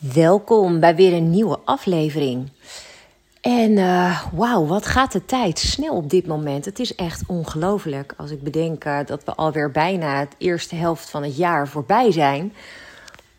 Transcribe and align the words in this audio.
Welkom 0.00 0.80
bij 0.80 0.94
weer 0.94 1.12
een 1.12 1.30
nieuwe 1.30 1.58
aflevering. 1.64 2.48
En 3.40 3.70
uh, 3.70 4.22
wauw, 4.32 4.66
wat 4.66 4.86
gaat 4.86 5.12
de 5.12 5.24
tijd 5.24 5.58
snel 5.58 5.94
op 5.94 6.10
dit 6.10 6.26
moment. 6.26 6.64
Het 6.64 6.78
is 6.78 6.94
echt 6.94 7.22
ongelooflijk 7.26 8.14
als 8.16 8.30
ik 8.30 8.42
bedenk 8.42 8.84
uh, 8.84 8.98
dat 9.06 9.24
we 9.24 9.34
alweer 9.34 9.70
bijna 9.70 10.18
het 10.18 10.34
eerste 10.38 10.74
helft 10.74 11.10
van 11.10 11.22
het 11.22 11.36
jaar 11.36 11.68
voorbij 11.68 12.12
zijn. 12.12 12.52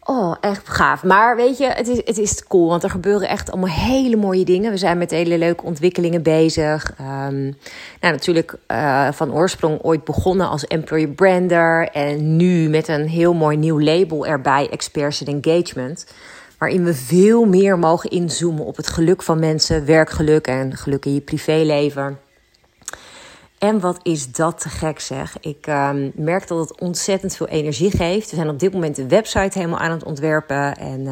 Oh, 0.03 0.35
echt 0.41 0.69
gaaf. 0.69 1.03
Maar 1.03 1.35
weet 1.35 1.57
je, 1.57 1.65
het 1.65 1.87
is, 1.87 1.97
het 1.97 2.17
is 2.17 2.47
cool, 2.47 2.67
want 2.67 2.83
er 2.83 2.89
gebeuren 2.89 3.27
echt 3.27 3.51
allemaal 3.51 3.75
hele 3.75 4.15
mooie 4.15 4.45
dingen. 4.45 4.71
We 4.71 4.77
zijn 4.77 4.97
met 4.97 5.11
hele 5.11 5.37
leuke 5.37 5.63
ontwikkelingen 5.63 6.23
bezig. 6.23 6.93
Um, 6.99 7.57
nou, 7.99 8.13
natuurlijk 8.13 8.55
uh, 8.67 9.11
van 9.11 9.33
oorsprong 9.33 9.79
ooit 9.81 10.03
begonnen 10.03 10.49
als 10.49 10.65
employer 10.65 11.09
brander. 11.09 11.89
En 11.89 12.35
nu 12.35 12.69
met 12.69 12.87
een 12.87 13.07
heel 13.07 13.33
mooi 13.33 13.57
nieuw 13.57 13.79
label 13.79 14.25
erbij, 14.25 14.69
Experts 14.69 15.23
Engagement 15.23 16.05
waarin 16.61 16.83
we 16.83 16.93
veel 16.93 17.45
meer 17.45 17.79
mogen 17.79 18.09
inzoomen 18.09 18.65
op 18.65 18.75
het 18.75 18.87
geluk 18.87 19.23
van 19.23 19.39
mensen, 19.39 19.85
werkgeluk 19.85 20.47
en 20.47 20.77
geluk 20.77 21.05
in 21.05 21.13
je 21.13 21.21
privéleven. 21.21 22.19
En 23.57 23.79
wat 23.79 23.99
is 24.03 24.31
dat 24.31 24.61
te 24.61 24.69
gek 24.69 24.99
zeg. 24.99 25.39
Ik 25.39 25.67
uh, 25.67 25.89
merk 26.13 26.47
dat 26.47 26.69
het 26.69 26.79
ontzettend 26.79 27.35
veel 27.35 27.47
energie 27.47 27.91
geeft. 27.91 28.29
We 28.29 28.35
zijn 28.35 28.49
op 28.49 28.59
dit 28.59 28.73
moment 28.73 28.95
de 28.95 29.07
website 29.07 29.57
helemaal 29.57 29.79
aan 29.79 29.91
het 29.91 30.03
ontwerpen 30.03 30.77
en 30.77 30.99
uh, 30.99 31.11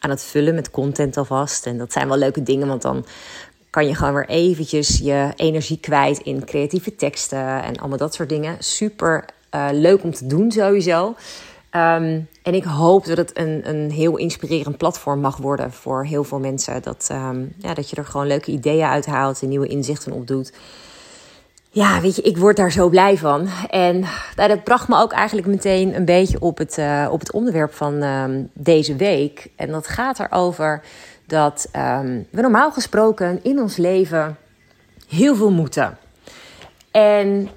aan 0.00 0.10
het 0.10 0.22
vullen 0.22 0.54
met 0.54 0.70
content 0.70 1.16
alvast. 1.16 1.66
En 1.66 1.78
dat 1.78 1.92
zijn 1.92 2.08
wel 2.08 2.16
leuke 2.16 2.42
dingen, 2.42 2.68
want 2.68 2.82
dan 2.82 3.06
kan 3.70 3.86
je 3.86 3.94
gewoon 3.94 4.14
weer 4.14 4.28
eventjes 4.28 4.98
je 4.98 5.32
energie 5.36 5.78
kwijt 5.80 6.18
in 6.18 6.44
creatieve 6.44 6.96
teksten 6.96 7.62
en 7.62 7.76
allemaal 7.76 7.98
dat 7.98 8.14
soort 8.14 8.28
dingen. 8.28 8.56
Super 8.58 9.24
uh, 9.54 9.68
leuk 9.72 10.02
om 10.02 10.12
te 10.12 10.26
doen 10.26 10.52
sowieso. 10.52 11.14
Um, 11.76 12.28
en 12.42 12.54
ik 12.54 12.64
hoop 12.64 13.04
dat 13.04 13.16
het 13.16 13.38
een, 13.38 13.68
een 13.68 13.90
heel 13.90 14.16
inspirerend 14.16 14.76
platform 14.76 15.20
mag 15.20 15.36
worden 15.36 15.72
voor 15.72 16.04
heel 16.04 16.24
veel 16.24 16.38
mensen. 16.38 16.82
Dat, 16.82 17.08
um, 17.12 17.52
ja, 17.58 17.74
dat 17.74 17.90
je 17.90 17.96
er 17.96 18.04
gewoon 18.04 18.26
leuke 18.26 18.50
ideeën 18.50 18.86
uithaalt 18.86 19.42
en 19.42 19.48
nieuwe 19.48 19.66
inzichten 19.66 20.12
op 20.12 20.26
doet. 20.26 20.52
Ja, 21.70 22.00
weet 22.00 22.16
je, 22.16 22.22
ik 22.22 22.36
word 22.36 22.56
daar 22.56 22.72
zo 22.72 22.88
blij 22.88 23.18
van. 23.18 23.48
En 23.70 24.00
nou, 24.36 24.48
dat 24.48 24.64
bracht 24.64 24.88
me 24.88 24.96
ook 24.96 25.12
eigenlijk 25.12 25.46
meteen 25.46 25.96
een 25.96 26.04
beetje 26.04 26.40
op 26.40 26.58
het, 26.58 26.78
uh, 26.78 27.08
op 27.10 27.20
het 27.20 27.32
onderwerp 27.32 27.74
van 27.74 28.02
um, 28.02 28.50
deze 28.54 28.96
week. 28.96 29.50
En 29.56 29.70
dat 29.70 29.86
gaat 29.86 30.18
erover 30.18 30.82
dat 31.26 31.68
we 32.30 32.40
normaal 32.40 32.72
gesproken 32.72 33.40
in 33.42 33.60
ons 33.60 33.76
leven 33.76 34.36
heel 35.08 35.36
veel 35.36 35.50
moeten. 35.50 35.98
En 36.90 37.48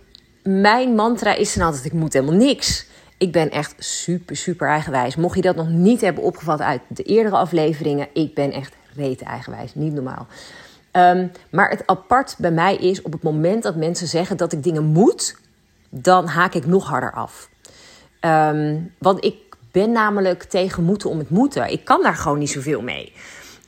mijn 0.43 0.95
mantra 0.95 1.33
is 1.33 1.53
dan 1.53 1.65
altijd: 1.65 1.85
ik 1.85 1.93
moet 1.93 2.13
helemaal 2.13 2.35
niks. 2.35 2.87
Ik 3.25 3.31
ben 3.31 3.51
echt 3.51 3.73
super, 3.77 4.35
super 4.35 4.67
eigenwijs. 4.67 5.15
Mocht 5.15 5.35
je 5.35 5.41
dat 5.41 5.55
nog 5.55 5.67
niet 5.67 6.01
hebben 6.01 6.23
opgevat 6.23 6.61
uit 6.61 6.81
de 6.87 7.03
eerdere 7.03 7.35
afleveringen, 7.35 8.07
ik 8.13 8.33
ben 8.33 8.51
echt 8.51 8.75
reet 8.95 9.21
eigenwijs. 9.21 9.75
Niet 9.75 9.93
normaal. 9.93 10.27
Um, 10.91 11.31
maar 11.49 11.69
het 11.69 11.83
apart 11.85 12.35
bij 12.37 12.51
mij 12.51 12.75
is 12.75 13.01
op 13.01 13.11
het 13.11 13.23
moment 13.23 13.63
dat 13.63 13.75
mensen 13.75 14.07
zeggen 14.07 14.37
dat 14.37 14.53
ik 14.53 14.63
dingen 14.63 14.83
moet, 14.83 15.37
dan 15.89 16.27
haak 16.27 16.53
ik 16.53 16.65
nog 16.65 16.87
harder 16.87 17.13
af. 17.13 17.49
Um, 18.21 18.93
want 18.97 19.25
ik 19.25 19.35
ben 19.71 19.91
namelijk 19.91 20.43
tegen 20.43 20.83
moeten 20.83 21.09
om 21.09 21.17
het 21.17 21.29
moeten. 21.29 21.71
Ik 21.71 21.85
kan 21.85 22.03
daar 22.03 22.15
gewoon 22.15 22.39
niet 22.39 22.51
zoveel 22.51 22.81
mee. 22.81 23.13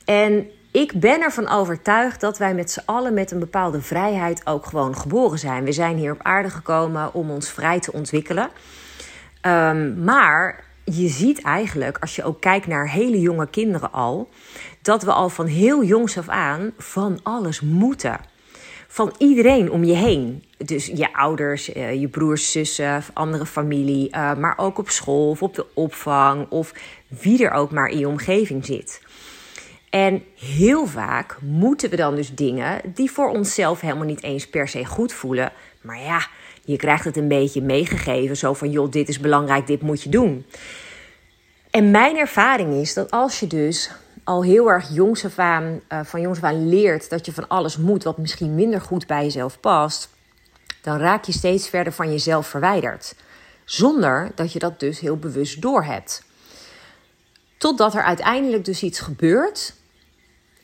En 0.04 0.46
ik 0.72 1.00
ben 1.00 1.20
ervan 1.20 1.48
overtuigd 1.48 2.20
dat 2.20 2.38
wij 2.38 2.54
met 2.54 2.70
z'n 2.70 2.82
allen 2.84 3.14
met 3.14 3.30
een 3.30 3.38
bepaalde 3.38 3.80
vrijheid 3.80 4.46
ook 4.46 4.66
gewoon 4.66 4.96
geboren 4.96 5.38
zijn. 5.38 5.64
We 5.64 5.72
zijn 5.72 5.96
hier 5.96 6.12
op 6.12 6.22
aarde 6.22 6.50
gekomen 6.50 7.14
om 7.14 7.30
ons 7.30 7.48
vrij 7.48 7.80
te 7.80 7.92
ontwikkelen. 7.92 8.50
Um, 9.42 10.04
maar 10.04 10.64
je 10.84 11.08
ziet 11.08 11.42
eigenlijk, 11.42 11.98
als 11.98 12.16
je 12.16 12.24
ook 12.24 12.40
kijkt 12.40 12.66
naar 12.66 12.90
hele 12.90 13.20
jonge 13.20 13.48
kinderen 13.50 13.92
al, 13.92 14.28
dat 14.82 15.02
we 15.02 15.12
al 15.12 15.28
van 15.28 15.46
heel 15.46 15.84
jongs 15.84 16.18
af 16.18 16.28
aan 16.28 16.72
van 16.78 17.20
alles 17.22 17.60
moeten. 17.60 18.20
Van 18.88 19.14
iedereen 19.18 19.70
om 19.70 19.84
je 19.84 19.94
heen. 19.94 20.44
Dus 20.56 20.86
je 20.86 21.14
ouders, 21.14 21.72
eh, 21.72 22.00
je 22.00 22.08
broers, 22.08 22.52
zussen, 22.52 23.02
andere 23.12 23.46
familie, 23.46 24.08
uh, 24.16 24.34
maar 24.34 24.54
ook 24.56 24.78
op 24.78 24.88
school 24.88 25.30
of 25.30 25.42
op 25.42 25.54
de 25.54 25.66
opvang 25.74 26.50
of 26.50 26.72
wie 27.08 27.44
er 27.44 27.50
ook 27.50 27.70
maar 27.70 27.88
in 27.88 27.98
je 27.98 28.08
omgeving 28.08 28.64
zit. 28.64 29.00
En 29.90 30.24
heel 30.38 30.86
vaak 30.86 31.36
moeten 31.40 31.90
we 31.90 31.96
dan 31.96 32.14
dus 32.14 32.34
dingen 32.34 32.80
die 32.94 33.10
voor 33.10 33.30
onszelf 33.30 33.80
helemaal 33.80 34.04
niet 34.06 34.22
eens 34.22 34.48
per 34.48 34.68
se 34.68 34.84
goed 34.84 35.12
voelen. 35.12 35.52
Maar 35.80 36.00
ja, 36.00 36.26
je 36.68 36.76
krijgt 36.76 37.04
het 37.04 37.16
een 37.16 37.28
beetje 37.28 37.62
meegegeven, 37.62 38.36
zo 38.36 38.54
van 38.54 38.70
joh, 38.70 38.90
dit 38.90 39.08
is 39.08 39.20
belangrijk, 39.20 39.66
dit 39.66 39.82
moet 39.82 40.02
je 40.02 40.08
doen. 40.08 40.46
En 41.70 41.90
mijn 41.90 42.16
ervaring 42.16 42.74
is 42.74 42.94
dat 42.94 43.10
als 43.10 43.40
je 43.40 43.46
dus 43.46 43.90
al 44.24 44.42
heel 44.42 44.70
erg 44.70 44.94
jongs 44.94 45.24
af 45.24 45.38
aan, 45.38 45.80
uh, 45.88 46.00
van 46.04 46.20
jongs 46.20 46.38
af 46.38 46.44
aan 46.44 46.68
leert 46.68 47.10
dat 47.10 47.26
je 47.26 47.32
van 47.32 47.48
alles 47.48 47.76
moet 47.76 48.04
wat 48.04 48.18
misschien 48.18 48.54
minder 48.54 48.80
goed 48.80 49.06
bij 49.06 49.22
jezelf 49.22 49.60
past, 49.60 50.08
dan 50.82 50.98
raak 50.98 51.24
je 51.24 51.32
steeds 51.32 51.68
verder 51.68 51.92
van 51.92 52.10
jezelf 52.10 52.46
verwijderd. 52.46 53.14
Zonder 53.64 54.30
dat 54.34 54.52
je 54.52 54.58
dat 54.58 54.80
dus 54.80 55.00
heel 55.00 55.16
bewust 55.16 55.62
doorhebt. 55.62 56.22
Totdat 57.58 57.94
er 57.94 58.02
uiteindelijk 58.02 58.64
dus 58.64 58.82
iets 58.82 59.00
gebeurt 59.00 59.74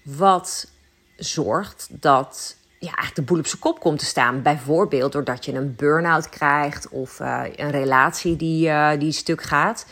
wat 0.03 0.71
zorgt 1.17 1.89
dat 1.91 2.57
ja, 2.85 2.95
eigenlijk 2.95 3.15
de 3.15 3.23
boel 3.23 3.39
op 3.39 3.47
zijn 3.47 3.61
kop 3.61 3.81
komt 3.81 3.99
te 3.99 4.05
staan. 4.05 4.43
Bijvoorbeeld 4.43 5.13
doordat 5.13 5.45
je 5.45 5.53
een 5.53 5.75
burn-out 5.77 6.29
krijgt 6.29 6.89
of 6.89 7.21
uh, 7.21 7.43
een 7.57 7.71
relatie 7.71 8.37
die, 8.37 8.69
uh, 8.69 8.91
die 8.99 9.13
stuk 9.13 9.43
gaat. 9.43 9.87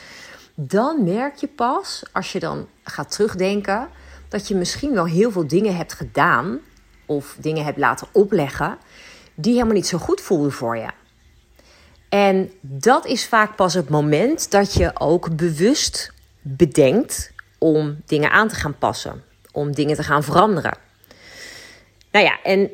Dan 0.55 1.05
merk 1.05 1.37
je 1.37 1.49
pas, 1.49 2.03
als 2.13 2.33
je 2.33 2.39
dan 2.39 2.69
gaat 2.83 3.11
terugdenken, 3.11 3.89
dat 4.29 4.49
je 4.49 4.55
misschien 4.55 4.95
wel 4.95 5.07
heel 5.07 5.31
veel 5.31 5.47
dingen 5.47 5.77
hebt 5.77 5.93
gedaan 5.93 6.59
of 7.07 7.37
dingen 7.41 7.65
hebt 7.65 7.79
laten 7.79 8.07
opleggen 8.13 8.79
die 9.35 9.53
helemaal 9.53 9.75
niet 9.75 9.87
zo 9.87 9.99
goed 9.99 10.21
voelden 10.21 10.53
voor 10.53 10.77
je. 10.77 10.89
En 12.09 12.51
dat 12.61 13.07
is 13.07 13.27
vaak 13.27 13.57
pas 13.57 13.75
het 13.75 13.89
moment 13.89 14.51
dat 14.51 14.75
je 14.75 14.91
ook 14.95 15.37
bewust 15.37 16.13
bedenkt 16.41 17.33
om 17.59 18.03
dingen 18.07 18.31
aan 18.31 18.49
te 18.49 18.55
gaan 18.55 18.79
passen, 18.79 19.25
om 19.53 19.73
dingen 19.73 19.97
te 19.97 20.03
gaan 20.03 20.23
veranderen. 20.23 20.79
Nou 22.11 22.25
ja, 22.25 22.43
en 22.43 22.71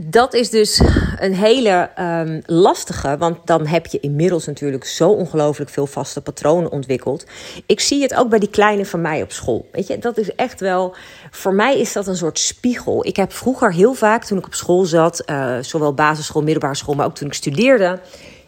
dat 0.00 0.34
is 0.34 0.50
dus 0.50 0.80
een 1.18 1.34
hele 1.34 1.90
um, 1.98 2.42
lastige, 2.46 3.16
want 3.16 3.38
dan 3.44 3.66
heb 3.66 3.86
je 3.86 4.00
inmiddels 4.00 4.46
natuurlijk 4.46 4.84
zo 4.84 5.10
ongelooflijk 5.10 5.70
veel 5.70 5.86
vaste 5.86 6.20
patronen 6.20 6.70
ontwikkeld. 6.70 7.24
Ik 7.66 7.80
zie 7.80 8.02
het 8.02 8.14
ook 8.14 8.28
bij 8.28 8.38
die 8.38 8.50
kleine 8.50 8.86
van 8.86 9.00
mij 9.00 9.22
op 9.22 9.32
school. 9.32 9.68
Weet 9.72 9.86
je, 9.86 9.98
dat 9.98 10.18
is 10.18 10.34
echt 10.34 10.60
wel, 10.60 10.94
voor 11.30 11.54
mij 11.54 11.80
is 11.80 11.92
dat 11.92 12.06
een 12.06 12.16
soort 12.16 12.38
spiegel. 12.38 13.06
Ik 13.06 13.16
heb 13.16 13.32
vroeger 13.32 13.72
heel 13.72 13.94
vaak, 13.94 14.24
toen 14.24 14.38
ik 14.38 14.46
op 14.46 14.54
school 14.54 14.84
zat, 14.84 15.22
uh, 15.26 15.58
zowel 15.60 15.94
basisschool, 15.94 16.42
middelbare 16.42 16.74
school, 16.74 16.94
maar 16.94 17.06
ook 17.06 17.14
toen 17.14 17.28
ik 17.28 17.34
studeerde, 17.34 18.00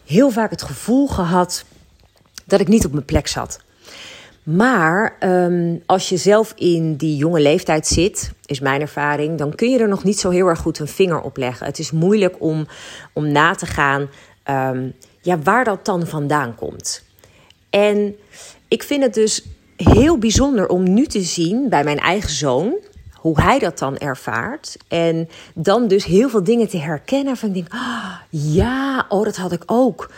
heel 0.05 0.29
vaak 0.29 0.51
het 0.51 0.61
gevoel 0.61 1.07
gehad 1.07 1.63
dat 2.45 2.59
ik 2.59 2.67
niet 2.67 2.85
op 2.85 2.91
mijn 2.91 3.05
plek 3.05 3.27
zat. 3.27 3.59
Maar 4.43 5.17
um, 5.19 5.81
als 5.85 6.09
je 6.09 6.17
zelf 6.17 6.53
in 6.55 6.95
die 6.95 7.15
jonge 7.15 7.41
leeftijd 7.41 7.87
zit, 7.87 8.31
is 8.45 8.59
mijn 8.59 8.81
ervaring, 8.81 9.37
dan 9.37 9.55
kun 9.55 9.69
je 9.69 9.79
er 9.79 9.87
nog 9.87 10.03
niet 10.03 10.19
zo 10.19 10.29
heel 10.29 10.47
erg 10.47 10.59
goed 10.59 10.79
een 10.79 10.87
vinger 10.87 11.21
op 11.21 11.37
leggen. 11.37 11.65
Het 11.65 11.79
is 11.79 11.91
moeilijk 11.91 12.35
om, 12.39 12.67
om 13.13 13.31
na 13.31 13.53
te 13.55 13.65
gaan 13.65 14.09
um, 14.49 14.93
ja, 15.21 15.39
waar 15.39 15.63
dat 15.63 15.85
dan 15.85 16.07
vandaan 16.07 16.55
komt. 16.55 17.03
En 17.69 18.15
ik 18.67 18.83
vind 18.83 19.03
het 19.03 19.13
dus 19.13 19.45
heel 19.75 20.17
bijzonder 20.17 20.67
om 20.67 20.93
nu 20.93 21.05
te 21.05 21.21
zien 21.21 21.69
bij 21.69 21.83
mijn 21.83 21.99
eigen 21.99 22.29
zoon, 22.29 22.75
hoe 23.13 23.41
hij 23.41 23.59
dat 23.59 23.77
dan 23.79 23.97
ervaart. 23.97 24.77
En 24.87 25.29
dan 25.53 25.87
dus 25.87 26.05
heel 26.05 26.29
veel 26.29 26.43
dingen 26.43 26.67
te 26.67 26.77
herkennen 26.77 27.37
van 27.37 27.51
denk, 27.51 27.67
ah, 27.73 28.13
ja, 28.29 29.05
oh, 29.09 29.23
dat 29.23 29.35
had 29.35 29.51
ik 29.51 29.63
ook. 29.65 30.09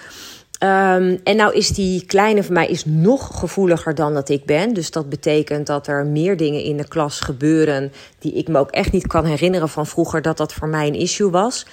Um, 0.63 1.19
en 1.23 1.35
nou 1.35 1.55
is 1.55 1.67
die 1.67 2.05
kleine 2.05 2.43
van 2.43 2.53
mij 2.53 2.67
is 2.67 2.85
nog 2.85 3.39
gevoeliger 3.39 3.95
dan 3.95 4.13
dat 4.13 4.29
ik 4.29 4.45
ben. 4.45 4.73
Dus 4.73 4.91
dat 4.91 5.09
betekent 5.09 5.67
dat 5.67 5.87
er 5.87 6.05
meer 6.05 6.37
dingen 6.37 6.63
in 6.63 6.77
de 6.77 6.87
klas 6.87 7.19
gebeuren 7.19 7.91
die 8.19 8.33
ik 8.33 8.47
me 8.47 8.59
ook 8.59 8.71
echt 8.71 8.91
niet 8.91 9.07
kan 9.07 9.25
herinneren 9.25 9.69
van 9.69 9.87
vroeger 9.87 10.21
dat 10.21 10.37
dat 10.37 10.53
voor 10.53 10.67
mij 10.67 10.87
een 10.87 10.95
issue 10.95 11.29
was. 11.29 11.65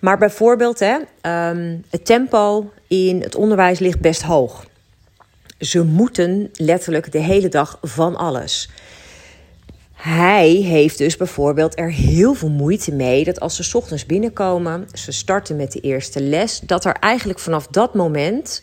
Maar 0.00 0.18
bijvoorbeeld, 0.18 0.78
hè, 0.78 0.94
um, 1.50 1.84
het 1.90 2.04
tempo 2.04 2.70
in 2.86 3.22
het 3.22 3.34
onderwijs 3.34 3.78
ligt 3.78 4.00
best 4.00 4.22
hoog. 4.22 4.66
Ze 5.58 5.84
moeten 5.84 6.50
letterlijk 6.52 7.12
de 7.12 7.18
hele 7.18 7.48
dag 7.48 7.78
van 7.82 8.16
alles. 8.16 8.70
Hij 10.02 10.50
heeft 10.50 10.98
dus 10.98 11.16
bijvoorbeeld 11.16 11.78
er 11.78 11.90
heel 11.90 12.34
veel 12.34 12.50
moeite 12.50 12.92
mee 12.92 13.24
dat 13.24 13.40
als 13.40 13.56
ze 13.56 13.76
ochtends 13.76 14.06
binnenkomen, 14.06 14.88
ze 14.92 15.12
starten 15.12 15.56
met 15.56 15.72
de 15.72 15.80
eerste 15.80 16.20
les, 16.20 16.60
dat 16.60 16.84
er 16.84 16.92
eigenlijk 16.92 17.38
vanaf 17.38 17.66
dat 17.66 17.94
moment 17.94 18.62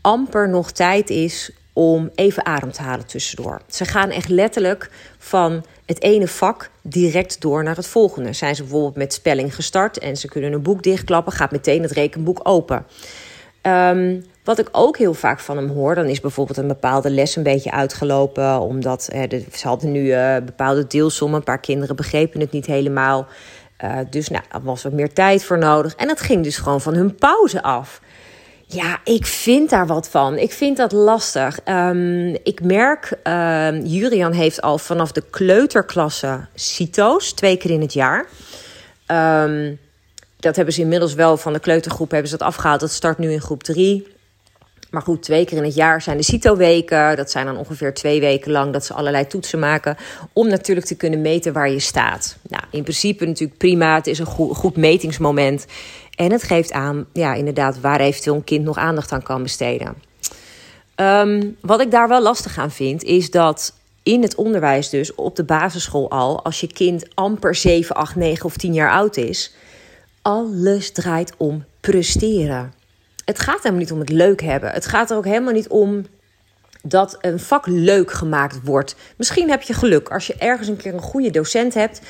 amper 0.00 0.48
nog 0.48 0.70
tijd 0.70 1.10
is 1.10 1.50
om 1.72 2.10
even 2.14 2.46
adem 2.46 2.72
te 2.72 2.82
halen 2.82 3.06
tussendoor. 3.06 3.60
Ze 3.68 3.84
gaan 3.84 4.10
echt 4.10 4.28
letterlijk 4.28 4.90
van 5.18 5.64
het 5.86 6.02
ene 6.02 6.28
vak 6.28 6.70
direct 6.82 7.40
door 7.40 7.62
naar 7.62 7.76
het 7.76 7.86
volgende. 7.86 8.32
Zijn 8.32 8.54
ze 8.54 8.62
bijvoorbeeld 8.62 8.96
met 8.96 9.12
spelling 9.12 9.54
gestart 9.54 9.98
en 9.98 10.16
ze 10.16 10.28
kunnen 10.28 10.52
een 10.52 10.62
boek 10.62 10.82
dichtklappen, 10.82 11.32
gaat 11.32 11.50
meteen 11.50 11.82
het 11.82 11.92
rekenboek 11.92 12.40
open. 12.42 12.86
Um, 13.62 14.24
Wat 14.44 14.58
ik 14.58 14.68
ook 14.72 14.98
heel 14.98 15.14
vaak 15.14 15.40
van 15.40 15.56
hem 15.56 15.68
hoor, 15.68 15.94
dan 15.94 16.06
is 16.06 16.20
bijvoorbeeld 16.20 16.58
een 16.58 16.66
bepaalde 16.66 17.10
les 17.10 17.36
een 17.36 17.42
beetje 17.42 17.70
uitgelopen. 17.70 18.60
Omdat 18.60 19.08
eh, 19.08 19.28
de, 19.28 19.44
ze 19.52 19.68
hadden 19.68 19.92
nu 19.92 20.02
uh, 20.02 20.36
bepaalde 20.44 20.86
deelsommen. 20.86 21.38
Een 21.38 21.44
paar 21.44 21.60
kinderen 21.60 21.96
begrepen 21.96 22.40
het 22.40 22.50
niet 22.50 22.66
helemaal. 22.66 23.26
Uh, 23.84 23.98
dus 24.10 24.28
nou, 24.28 24.44
er 24.50 24.62
was 24.62 24.82
wat 24.82 24.92
meer 24.92 25.12
tijd 25.12 25.44
voor 25.44 25.58
nodig. 25.58 25.94
En 25.94 26.06
dat 26.06 26.20
ging 26.20 26.44
dus 26.44 26.56
gewoon 26.56 26.80
van 26.80 26.94
hun 26.94 27.14
pauze 27.14 27.62
af. 27.62 28.00
Ja, 28.66 28.98
ik 29.04 29.26
vind 29.26 29.70
daar 29.70 29.86
wat 29.86 30.08
van. 30.08 30.38
Ik 30.38 30.52
vind 30.52 30.76
dat 30.76 30.92
lastig. 30.92 31.58
Um, 31.64 32.36
ik 32.42 32.62
merk, 32.62 33.18
uh, 33.24 33.84
Jurian 33.84 34.32
heeft 34.32 34.62
al 34.62 34.78
vanaf 34.78 35.12
de 35.12 35.22
kleuterklasse 35.30 36.46
CITO's, 36.54 37.32
twee 37.32 37.56
keer 37.56 37.70
in 37.70 37.80
het 37.80 37.92
jaar. 37.92 38.26
Um, 39.06 39.78
dat 40.36 40.56
hebben 40.56 40.74
ze 40.74 40.80
inmiddels 40.80 41.14
wel 41.14 41.36
van 41.36 41.52
de 41.52 41.58
kleutergroep 41.58 42.10
hebben 42.10 42.30
ze 42.30 42.36
dat 42.36 42.46
afgehaald. 42.46 42.80
Dat 42.80 42.90
start 42.90 43.18
nu 43.18 43.32
in 43.32 43.40
groep 43.40 43.62
3. 43.62 44.18
Maar 44.90 45.02
goed, 45.02 45.22
twee 45.22 45.44
keer 45.44 45.56
in 45.56 45.64
het 45.64 45.74
jaar 45.74 46.02
zijn 46.02 46.16
de 46.16 46.22
CITO-weken. 46.22 47.16
Dat 47.16 47.30
zijn 47.30 47.46
dan 47.46 47.56
ongeveer 47.56 47.94
twee 47.94 48.20
weken 48.20 48.50
lang 48.50 48.72
dat 48.72 48.84
ze 48.84 48.94
allerlei 48.94 49.26
toetsen 49.26 49.58
maken. 49.58 49.96
Om 50.32 50.48
natuurlijk 50.48 50.86
te 50.86 50.96
kunnen 50.96 51.20
meten 51.20 51.52
waar 51.52 51.70
je 51.70 51.78
staat. 51.78 52.36
Nou, 52.48 52.62
in 52.70 52.82
principe 52.82 53.26
natuurlijk 53.26 53.58
prima. 53.58 53.94
Het 53.94 54.06
is 54.06 54.18
een 54.18 54.26
goed, 54.26 54.76
metingsmoment. 54.76 55.66
En 56.14 56.32
het 56.32 56.42
geeft 56.42 56.72
aan, 56.72 57.06
ja, 57.12 57.34
inderdaad, 57.34 57.80
waar 57.80 58.00
eventueel 58.00 58.36
een 58.36 58.44
kind 58.44 58.64
nog 58.64 58.76
aandacht 58.76 59.12
aan 59.12 59.22
kan 59.22 59.42
besteden. 59.42 59.94
Um, 60.96 61.56
wat 61.60 61.80
ik 61.80 61.90
daar 61.90 62.08
wel 62.08 62.22
lastig 62.22 62.58
aan 62.58 62.70
vind, 62.70 63.02
is 63.02 63.30
dat 63.30 63.74
in 64.02 64.22
het 64.22 64.34
onderwijs, 64.34 64.88
dus 64.88 65.14
op 65.14 65.36
de 65.36 65.44
basisschool 65.44 66.10
al, 66.10 66.44
als 66.44 66.60
je 66.60 66.66
kind 66.66 67.06
amper 67.14 67.54
7, 67.54 67.96
8, 67.96 68.16
9 68.16 68.44
of 68.44 68.56
10 68.56 68.72
jaar 68.72 68.90
oud 68.90 69.16
is, 69.16 69.54
alles 70.22 70.92
draait 70.92 71.32
om 71.36 71.64
presteren. 71.80 72.72
Het 73.30 73.38
gaat 73.38 73.56
helemaal 73.56 73.80
niet 73.80 73.92
om 73.92 73.98
het 73.98 74.08
leuk 74.08 74.42
hebben. 74.42 74.70
Het 74.70 74.86
gaat 74.86 75.10
er 75.10 75.16
ook 75.16 75.24
helemaal 75.24 75.52
niet 75.52 75.68
om 75.68 76.06
dat 76.82 77.16
een 77.20 77.40
vak 77.40 77.66
leuk 77.66 78.10
gemaakt 78.12 78.60
wordt. 78.64 78.96
Misschien 79.16 79.50
heb 79.50 79.62
je 79.62 79.72
geluk 79.72 80.08
als 80.08 80.26
je 80.26 80.34
ergens 80.34 80.68
een 80.68 80.76
keer 80.76 80.94
een 80.94 81.00
goede 81.00 81.30
docent 81.30 81.74
hebt 81.74 82.00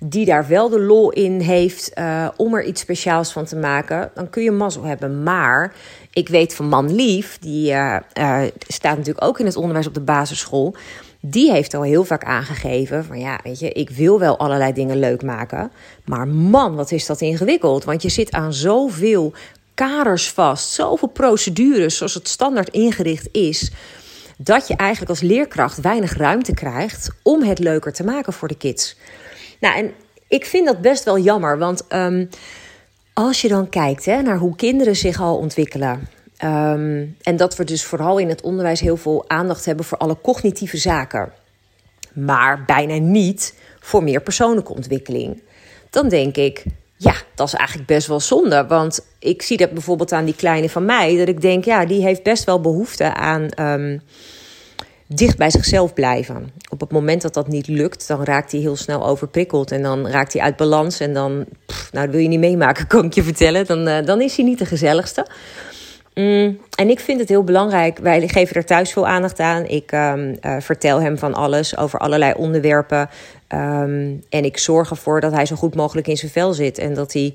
die 0.00 0.24
daar 0.24 0.48
wel 0.48 0.68
de 0.68 0.80
lol 0.80 1.10
in 1.10 1.40
heeft 1.40 1.90
uh, 1.94 2.28
om 2.36 2.54
er 2.54 2.64
iets 2.64 2.80
speciaals 2.80 3.32
van 3.32 3.44
te 3.44 3.56
maken, 3.56 4.10
dan 4.14 4.30
kun 4.30 4.42
je 4.42 4.50
mazzel 4.50 4.82
hebben. 4.82 5.22
Maar 5.22 5.74
ik 6.12 6.28
weet 6.28 6.54
van 6.54 6.68
Man 6.68 6.94
Lief, 6.94 7.38
die 7.38 7.70
uh, 7.72 7.96
uh, 8.18 8.42
staat 8.68 8.96
natuurlijk 8.96 9.24
ook 9.24 9.38
in 9.38 9.46
het 9.46 9.56
onderwijs 9.56 9.86
op 9.86 9.94
de 9.94 10.00
basisschool. 10.00 10.74
Die 11.20 11.50
heeft 11.52 11.74
al 11.74 11.82
heel 11.82 12.04
vaak 12.04 12.24
aangegeven 12.24 13.04
van 13.04 13.18
ja, 13.18 13.40
weet 13.42 13.58
je, 13.58 13.72
ik 13.72 13.90
wil 13.90 14.18
wel 14.18 14.38
allerlei 14.38 14.72
dingen 14.72 14.98
leuk 14.98 15.22
maken. 15.22 15.70
Maar 16.04 16.28
man, 16.28 16.74
wat 16.74 16.90
is 16.90 17.06
dat 17.06 17.20
ingewikkeld. 17.20 17.84
Want 17.84 18.02
je 18.02 18.08
zit 18.08 18.32
aan 18.32 18.52
zoveel 18.52 19.32
kaders 19.76 20.30
vast, 20.30 20.72
zoveel 20.72 21.08
procedures 21.08 21.96
zoals 21.96 22.14
het 22.14 22.28
standaard 22.28 22.68
ingericht 22.68 23.28
is. 23.32 23.70
Dat 24.38 24.68
je 24.68 24.76
eigenlijk 24.76 25.10
als 25.10 25.20
leerkracht 25.20 25.80
weinig 25.80 26.16
ruimte 26.16 26.54
krijgt 26.54 27.10
om 27.22 27.42
het 27.42 27.58
leuker 27.58 27.92
te 27.92 28.04
maken 28.04 28.32
voor 28.32 28.48
de 28.48 28.56
kids. 28.56 28.96
Nou, 29.60 29.76
en 29.76 29.92
ik 30.28 30.46
vind 30.46 30.66
dat 30.66 30.80
best 30.80 31.04
wel 31.04 31.18
jammer, 31.18 31.58
want 31.58 31.84
um, 31.92 32.28
als 33.12 33.40
je 33.40 33.48
dan 33.48 33.68
kijkt 33.68 34.04
hè, 34.04 34.22
naar 34.22 34.38
hoe 34.38 34.56
kinderen 34.56 34.96
zich 34.96 35.20
al 35.20 35.36
ontwikkelen. 35.36 36.08
Um, 36.44 37.16
en 37.22 37.36
dat 37.36 37.56
we 37.56 37.64
dus 37.64 37.84
vooral 37.84 38.18
in 38.18 38.28
het 38.28 38.40
onderwijs 38.40 38.80
heel 38.80 38.96
veel 38.96 39.24
aandacht 39.28 39.64
hebben 39.64 39.84
voor 39.84 39.98
alle 39.98 40.20
cognitieve 40.22 40.76
zaken, 40.76 41.32
maar 42.12 42.64
bijna 42.64 42.96
niet 42.96 43.54
voor 43.80 44.02
meer 44.02 44.20
persoonlijke 44.20 44.74
ontwikkeling. 44.74 45.42
Dan 45.90 46.08
denk 46.08 46.36
ik, 46.36 46.64
ja, 46.96 47.14
dat 47.34 47.46
is 47.46 47.54
eigenlijk 47.54 47.88
best 47.88 48.06
wel 48.06 48.20
zonde. 48.20 48.66
Want 48.66 49.06
ik 49.18 49.42
zie 49.42 49.56
dat 49.56 49.70
bijvoorbeeld 49.70 50.12
aan 50.12 50.24
die 50.24 50.36
kleine 50.36 50.68
van 50.68 50.84
mij, 50.84 51.16
dat 51.16 51.28
ik 51.28 51.40
denk, 51.40 51.64
ja, 51.64 51.86
die 51.86 52.02
heeft 52.02 52.22
best 52.22 52.44
wel 52.44 52.60
behoefte 52.60 53.14
aan. 53.14 53.48
Um, 53.60 54.00
dicht 55.08 55.36
bij 55.36 55.50
zichzelf 55.50 55.94
blijven. 55.94 56.52
Op 56.68 56.80
het 56.80 56.92
moment 56.92 57.22
dat 57.22 57.34
dat 57.34 57.48
niet 57.48 57.66
lukt, 57.68 58.08
dan 58.08 58.24
raakt 58.24 58.52
hij 58.52 58.60
heel 58.60 58.76
snel 58.76 59.06
overprikkeld 59.06 59.72
en 59.72 59.82
dan 59.82 60.08
raakt 60.08 60.32
hij 60.32 60.42
uit 60.42 60.56
balans 60.56 61.00
en 61.00 61.14
dan, 61.14 61.32
nou, 61.92 62.06
dat 62.06 62.10
wil 62.10 62.20
je 62.20 62.28
niet 62.28 62.38
meemaken, 62.38 62.86
kan 62.96 63.04
ik 63.04 63.12
je 63.12 63.22
vertellen. 63.22 63.66
Dan, 63.66 63.88
uh, 63.88 64.04
dan 64.04 64.20
is 64.20 64.36
hij 64.36 64.44
niet 64.44 64.58
de 64.58 64.66
gezelligste. 64.66 65.26
Mm, 66.14 66.58
en 66.74 66.88
ik 66.88 67.00
vind 67.00 67.20
het 67.20 67.28
heel 67.28 67.44
belangrijk. 67.44 67.98
Wij 67.98 68.28
geven 68.28 68.56
er 68.56 68.64
thuis 68.64 68.92
veel 68.92 69.06
aandacht 69.06 69.40
aan. 69.40 69.64
Ik 69.64 69.92
um, 69.92 70.36
uh, 70.40 70.56
vertel 70.60 71.00
hem 71.00 71.18
van 71.18 71.34
alles 71.34 71.76
over 71.76 71.98
allerlei 71.98 72.32
onderwerpen. 72.36 73.08
Um, 73.48 74.24
en 74.28 74.44
ik 74.44 74.58
zorg 74.58 74.90
ervoor 74.90 75.20
dat 75.20 75.32
hij 75.32 75.46
zo 75.46 75.56
goed 75.56 75.74
mogelijk 75.74 76.06
in 76.06 76.16
zijn 76.16 76.30
vel 76.30 76.52
zit. 76.52 76.78
En 76.78 76.94
dat 76.94 77.12
hij 77.12 77.34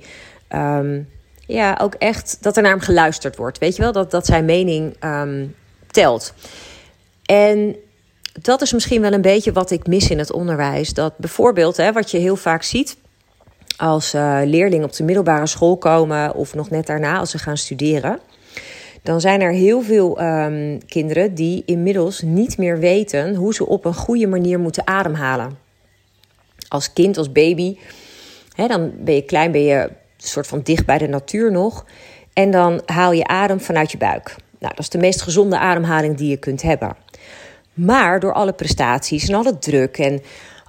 um, 0.56 1.10
ja, 1.46 1.78
ook 1.82 1.94
echt 1.94 2.38
dat 2.42 2.56
er 2.56 2.62
naar 2.62 2.72
hem 2.72 2.82
geluisterd 2.82 3.36
wordt. 3.36 3.58
Weet 3.58 3.76
je 3.76 3.82
wel, 3.82 3.92
dat, 3.92 4.12
dat 4.12 4.26
zijn 4.26 4.46
mening 4.46 4.96
telt. 5.88 6.34
En 7.26 7.76
dat 8.42 8.62
is 8.62 8.74
misschien 8.74 9.02
wel 9.02 9.14
een 9.14 9.22
beetje 9.22 9.52
wat 9.52 9.72
ik 9.72 9.88
mis 9.88 10.10
in 10.10 10.20
het 10.20 10.32
onderwijs. 10.32 10.94
Dat 10.94 11.18
bijvoorbeeld, 11.18 11.78
hè, 11.78 11.92
wat 11.92 12.12
je 12.12 12.18
heel 12.18 12.36
vaak 12.36 12.64
ziet 12.64 12.98
als 13.78 14.14
uh, 14.14 14.40
leerlingen 14.44 14.86
op 14.86 14.94
de 14.94 15.04
middelbare 15.04 15.48
school 15.48 15.78
komen 15.78 16.36
of 16.36 16.54
nog 16.54 16.70
net 16.70 16.88
daarna 16.88 17.18
als 17.18 17.32
ze 17.32 17.38
gaan 17.38 17.58
studeren. 17.58 18.20
Dan 19.04 19.22
zijn 19.22 19.42
er 19.42 19.52
heel 19.52 19.82
veel 19.82 20.20
kinderen 20.88 21.34
die 21.34 21.64
inmiddels 21.66 22.22
niet 22.22 22.58
meer 22.58 22.80
weten 22.80 23.36
hoe 23.36 23.54
ze 23.54 23.66
op 23.66 23.86
een 23.86 23.94
goede 23.94 24.28
manier 24.28 24.60
moeten 24.60 24.88
ademhalen. 24.88 25.61
Als 26.72 26.94
kind, 26.94 27.18
als 27.18 27.32
baby, 27.32 27.78
hè, 28.56 28.68
dan 28.68 28.92
ben 28.98 29.16
je 29.16 29.26
klein, 29.26 29.52
ben 29.52 29.64
je 29.64 29.76
een 29.76 30.28
soort 30.28 30.48
van 30.48 30.62
dicht 30.62 30.86
bij 30.86 30.98
de 30.98 31.08
natuur 31.08 31.52
nog. 31.52 31.86
En 32.34 32.52
dan 32.52 32.82
haal 32.86 33.12
je 33.12 33.28
adem 33.28 33.60
vanuit 33.60 33.92
je 33.92 33.98
buik. 33.98 34.36
Nou, 34.60 34.74
dat 34.74 34.80
is 34.80 34.90
de 34.90 34.98
meest 34.98 35.22
gezonde 35.22 35.58
ademhaling 35.58 36.18
die 36.18 36.30
je 36.30 36.38
kunt 36.38 36.62
hebben. 36.62 36.96
Maar 37.74 38.20
door 38.20 38.34
alle 38.34 38.54
prestaties 38.54 39.28
en 39.28 39.36
alle 39.36 39.58
druk 39.58 39.98
en 39.98 40.22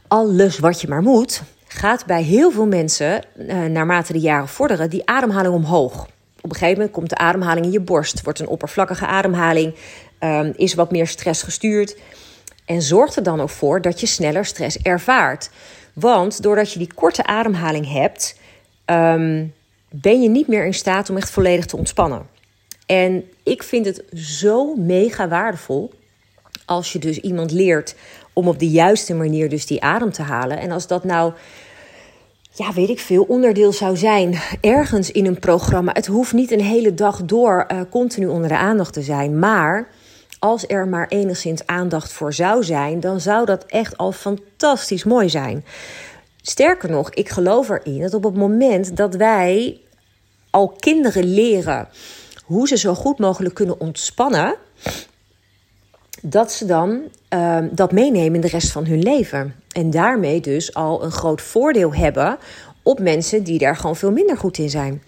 alles 0.08 0.58
wat 0.58 0.80
je 0.80 0.88
maar 0.88 1.02
moet, 1.02 1.42
gaat 1.66 2.06
bij 2.06 2.22
heel 2.22 2.50
veel 2.50 2.66
mensen, 2.66 3.24
uh, 3.36 3.64
naarmate 3.64 4.12
de 4.12 4.20
jaren 4.20 4.48
vorderen, 4.48 4.90
die 4.90 5.06
ademhaling 5.06 5.54
omhoog. 5.54 6.06
Op 6.40 6.50
een 6.50 6.56
gegeven 6.56 6.76
moment 6.76 6.90
komt 6.90 7.08
de 7.08 7.16
ademhaling 7.16 7.66
in 7.66 7.72
je 7.72 7.80
borst, 7.80 8.22
wordt 8.22 8.40
een 8.40 8.46
oppervlakkige 8.46 9.06
ademhaling, 9.06 9.74
um, 10.20 10.52
is 10.56 10.74
wat 10.74 10.90
meer 10.90 11.06
stress 11.06 11.42
gestuurd. 11.42 11.96
En 12.64 12.82
zorgt 12.82 13.16
er 13.16 13.22
dan 13.22 13.40
ook 13.40 13.50
voor 13.50 13.80
dat 13.80 14.00
je 14.00 14.06
sneller 14.06 14.44
stress 14.44 14.78
ervaart. 14.78 15.50
Want 15.92 16.42
doordat 16.42 16.72
je 16.72 16.78
die 16.78 16.94
korte 16.94 17.24
ademhaling 17.24 17.92
hebt, 17.92 18.38
um, 18.86 19.54
ben 19.90 20.22
je 20.22 20.28
niet 20.28 20.48
meer 20.48 20.66
in 20.66 20.74
staat 20.74 21.10
om 21.10 21.16
echt 21.16 21.30
volledig 21.30 21.66
te 21.66 21.76
ontspannen. 21.76 22.26
En 22.86 23.24
ik 23.42 23.62
vind 23.62 23.86
het 23.86 24.02
zo 24.14 24.74
mega 24.74 25.28
waardevol 25.28 25.92
als 26.64 26.92
je 26.92 26.98
dus 26.98 27.18
iemand 27.18 27.50
leert 27.50 27.94
om 28.32 28.48
op 28.48 28.58
de 28.58 28.68
juiste 28.68 29.14
manier 29.14 29.48
dus 29.48 29.66
die 29.66 29.82
adem 29.82 30.12
te 30.12 30.22
halen. 30.22 30.58
En 30.58 30.70
als 30.70 30.86
dat 30.86 31.04
nou, 31.04 31.32
ja, 32.52 32.72
weet 32.72 32.88
ik 32.88 33.00
veel, 33.00 33.22
onderdeel 33.22 33.72
zou 33.72 33.96
zijn 33.96 34.38
ergens 34.60 35.10
in 35.10 35.26
een 35.26 35.38
programma. 35.38 35.92
Het 35.92 36.06
hoeft 36.06 36.32
niet 36.32 36.50
een 36.50 36.60
hele 36.60 36.94
dag 36.94 37.24
door 37.24 37.66
uh, 37.72 37.80
continu 37.90 38.26
onder 38.26 38.48
de 38.48 38.56
aandacht 38.56 38.92
te 38.92 39.02
zijn. 39.02 39.38
Maar 39.38 39.88
als 40.42 40.64
er 40.68 40.88
maar 40.88 41.08
enigszins 41.08 41.66
aandacht 41.66 42.12
voor 42.12 42.32
zou 42.32 42.64
zijn, 42.64 43.00
dan 43.00 43.20
zou 43.20 43.46
dat 43.46 43.64
echt 43.66 43.96
al 43.96 44.12
fantastisch 44.12 45.04
mooi 45.04 45.28
zijn. 45.28 45.64
Sterker 46.40 46.90
nog, 46.90 47.10
ik 47.10 47.28
geloof 47.28 47.68
erin 47.68 48.00
dat 48.00 48.14
op 48.14 48.22
het 48.22 48.34
moment 48.34 48.96
dat 48.96 49.14
wij 49.14 49.80
al 50.50 50.68
kinderen 50.68 51.24
leren 51.24 51.88
hoe 52.44 52.68
ze 52.68 52.76
zo 52.76 52.94
goed 52.94 53.18
mogelijk 53.18 53.54
kunnen 53.54 53.80
ontspannen, 53.80 54.54
dat 56.22 56.52
ze 56.52 56.64
dan 56.64 57.00
uh, 57.34 57.58
dat 57.70 57.92
meenemen 57.92 58.34
in 58.34 58.40
de 58.40 58.48
rest 58.48 58.72
van 58.72 58.86
hun 58.86 59.02
leven. 59.02 59.54
En 59.72 59.90
daarmee 59.90 60.40
dus 60.40 60.74
al 60.74 61.04
een 61.04 61.12
groot 61.12 61.40
voordeel 61.40 61.94
hebben 61.94 62.38
op 62.82 63.00
mensen 63.00 63.42
die 63.42 63.58
daar 63.58 63.76
gewoon 63.76 63.96
veel 63.96 64.12
minder 64.12 64.36
goed 64.36 64.58
in 64.58 64.70
zijn. 64.70 65.02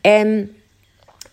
En 0.00 0.56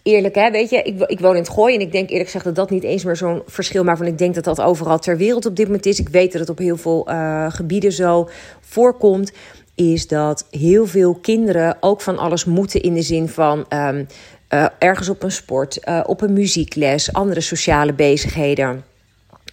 eerlijk, 0.04 0.36
hè, 0.36 0.52
weet 0.52 0.70
je, 0.70 0.82
ik, 0.82 1.02
ik 1.02 1.20
woon 1.20 1.36
in 1.36 1.42
het 1.42 1.50
Gooi 1.50 1.76
en 1.76 1.82
ik 1.82 1.92
denk 1.92 2.10
eerlijk 2.10 2.26
gezegd 2.26 2.46
dat 2.46 2.56
dat 2.56 2.70
niet 2.70 2.84
eens 2.84 3.04
meer 3.04 3.16
zo'n 3.16 3.42
verschil 3.46 3.84
maakt. 3.84 4.00
Want 4.00 4.12
ik 4.12 4.18
denk 4.18 4.36
dat 4.36 4.44
dat 4.44 4.62
overal 4.62 5.00
ter 5.00 5.18
wereld 5.18 5.46
op 5.46 5.56
dit 5.56 5.66
moment 5.66 5.86
is. 5.86 6.00
Ik 6.00 6.10
weet 6.10 6.32
dat 6.32 6.42
het 6.42 6.50
op 6.50 6.58
heel 6.58 6.78
veel 6.78 7.10
uh, 7.10 7.52
gebieden 7.52 7.92
zo 7.92 8.30
voorkomt. 8.60 9.32
Is 9.76 10.08
dat 10.08 10.48
heel 10.52 10.88
veel 10.88 11.14
kinderen 11.14 11.78
ook 11.80 12.02
van 12.02 12.18
alles 12.18 12.46
moeten 12.46 12.82
in 12.82 12.94
de 12.94 13.02
zin 13.02 13.30
van. 13.30 13.66
Um, 13.70 14.08
uh, 14.54 14.66
ergens 14.80 15.10
op 15.10 15.24
een 15.24 15.32
sport, 15.32 15.80
uh, 15.88 16.04
op 16.06 16.22
een 16.22 16.34
muziekles, 16.34 17.14
andere 17.14 17.42
sociale 17.42 17.94
bezigheden. 17.94 18.84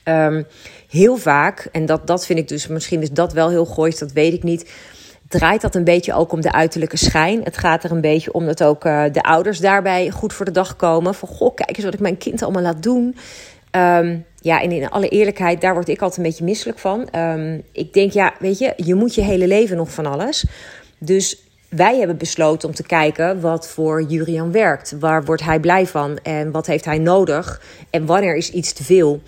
Um, 0.04 0.46
heel 0.88 1.16
vaak, 1.16 1.68
en 1.72 1.86
dat, 1.86 2.06
dat 2.06 2.26
vind 2.26 2.38
ik 2.38 2.48
dus, 2.48 2.66
misschien 2.66 3.02
is 3.02 3.10
dat 3.10 3.32
wel 3.32 3.48
heel 3.50 3.64
goois, 3.64 3.98
dat 3.98 4.12
weet 4.12 4.32
ik 4.32 4.42
niet. 4.42 4.70
Draait 5.28 5.60
dat 5.60 5.74
een 5.74 5.84
beetje 5.84 6.14
ook 6.14 6.32
om 6.32 6.40
de 6.40 6.52
uiterlijke 6.52 6.96
schijn? 6.96 7.42
Het 7.42 7.58
gaat 7.58 7.84
er 7.84 7.90
een 7.90 8.00
beetje 8.00 8.32
om 8.32 8.46
dat 8.46 8.62
ook 8.62 8.84
uh, 8.84 9.04
de 9.12 9.22
ouders 9.22 9.58
daarbij 9.58 10.10
goed 10.10 10.32
voor 10.32 10.44
de 10.44 10.50
dag 10.50 10.76
komen. 10.76 11.14
Van 11.14 11.28
goh, 11.28 11.54
kijk 11.54 11.76
eens 11.76 11.84
wat 11.84 11.94
ik 11.94 12.00
mijn 12.00 12.18
kind 12.18 12.42
allemaal 12.42 12.62
laat 12.62 12.82
doen. 12.82 13.16
Um, 13.70 14.24
ja, 14.40 14.62
en 14.62 14.72
in 14.72 14.90
alle 14.90 15.08
eerlijkheid, 15.08 15.60
daar 15.60 15.74
word 15.74 15.88
ik 15.88 16.00
altijd 16.00 16.18
een 16.18 16.30
beetje 16.30 16.44
misselijk 16.44 16.78
van. 16.78 17.08
Um, 17.16 17.62
ik 17.72 17.92
denk, 17.92 18.12
ja, 18.12 18.34
weet 18.38 18.58
je, 18.58 18.72
je 18.76 18.94
moet 18.94 19.14
je 19.14 19.22
hele 19.22 19.46
leven 19.46 19.76
nog 19.76 19.90
van 19.90 20.06
alles. 20.06 20.44
Dus 20.98 21.42
wij 21.68 21.98
hebben 21.98 22.16
besloten 22.16 22.68
om 22.68 22.74
te 22.74 22.82
kijken 22.82 23.40
wat 23.40 23.68
voor 23.68 24.02
Jurian 24.02 24.52
werkt. 24.52 24.96
Waar 25.00 25.24
wordt 25.24 25.44
hij 25.44 25.60
blij 25.60 25.86
van 25.86 26.18
en 26.22 26.50
wat 26.50 26.66
heeft 26.66 26.84
hij 26.84 26.98
nodig 26.98 27.62
en 27.90 28.06
wanneer 28.06 28.36
is 28.36 28.50
iets 28.50 28.72
te 28.72 28.84
veel. 28.84 29.20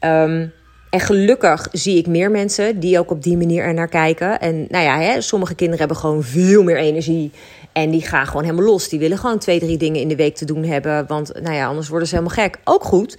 Um, 0.00 0.52
en 0.92 1.00
gelukkig 1.00 1.68
zie 1.72 1.96
ik 1.96 2.06
meer 2.06 2.30
mensen 2.30 2.80
die 2.80 2.98
ook 2.98 3.10
op 3.10 3.22
die 3.22 3.36
manier 3.36 3.62
er 3.62 3.74
naar 3.74 3.88
kijken. 3.88 4.40
En 4.40 4.66
nou 4.68 4.84
ja, 4.84 5.00
hè, 5.00 5.20
sommige 5.20 5.54
kinderen 5.54 5.80
hebben 5.80 5.96
gewoon 5.96 6.22
veel 6.22 6.62
meer 6.62 6.76
energie. 6.76 7.30
En 7.72 7.90
die 7.90 8.02
gaan 8.02 8.26
gewoon 8.26 8.42
helemaal 8.42 8.64
los. 8.64 8.88
Die 8.88 8.98
willen 8.98 9.18
gewoon 9.18 9.38
twee, 9.38 9.58
drie 9.58 9.76
dingen 9.76 10.00
in 10.00 10.08
de 10.08 10.16
week 10.16 10.36
te 10.36 10.44
doen 10.44 10.64
hebben. 10.64 11.06
Want 11.06 11.32
nou 11.42 11.54
ja, 11.54 11.66
anders 11.66 11.88
worden 11.88 12.08
ze 12.08 12.14
helemaal 12.14 12.36
gek. 12.36 12.58
Ook 12.64 12.84
goed. 12.84 13.18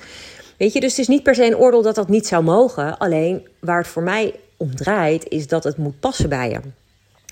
Weet 0.58 0.74
je, 0.74 0.80
dus 0.80 0.90
het 0.90 1.00
is 1.00 1.08
niet 1.08 1.24
per 1.24 1.36
se 1.36 1.46
een 1.46 1.58
oordeel 1.58 1.82
dat 1.82 1.96
dat 1.96 2.10
niet 2.10 2.28
zou 2.28 2.44
mogen. 2.44 2.98
Alleen 2.98 3.48
waar 3.60 3.78
het 3.78 3.88
voor 3.88 4.04
mij 4.04 4.36
om 4.58 4.76
draait, 4.76 5.30
is 5.30 5.48
dat 5.48 5.64
het 5.64 5.78
moet 5.78 6.00
passen 6.00 6.30
bij 6.30 6.50
je. 6.50 6.60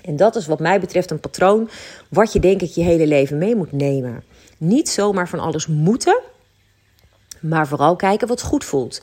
En 0.04 0.16
dat 0.16 0.36
is 0.36 0.46
wat 0.46 0.60
mij 0.60 0.80
betreft 0.80 1.10
een 1.10 1.20
patroon 1.20 1.70
wat 2.08 2.32
je 2.32 2.40
denk 2.40 2.62
ik 2.62 2.70
je 2.70 2.82
hele 2.82 3.06
leven 3.06 3.38
mee 3.38 3.56
moet 3.56 3.72
nemen. 3.72 4.24
Niet 4.58 4.88
zomaar 4.88 5.28
van 5.28 5.38
alles 5.38 5.66
moeten, 5.66 6.20
maar 7.40 7.68
vooral 7.68 7.96
kijken 7.96 8.28
wat 8.28 8.42
goed 8.42 8.64
voelt. 8.64 9.02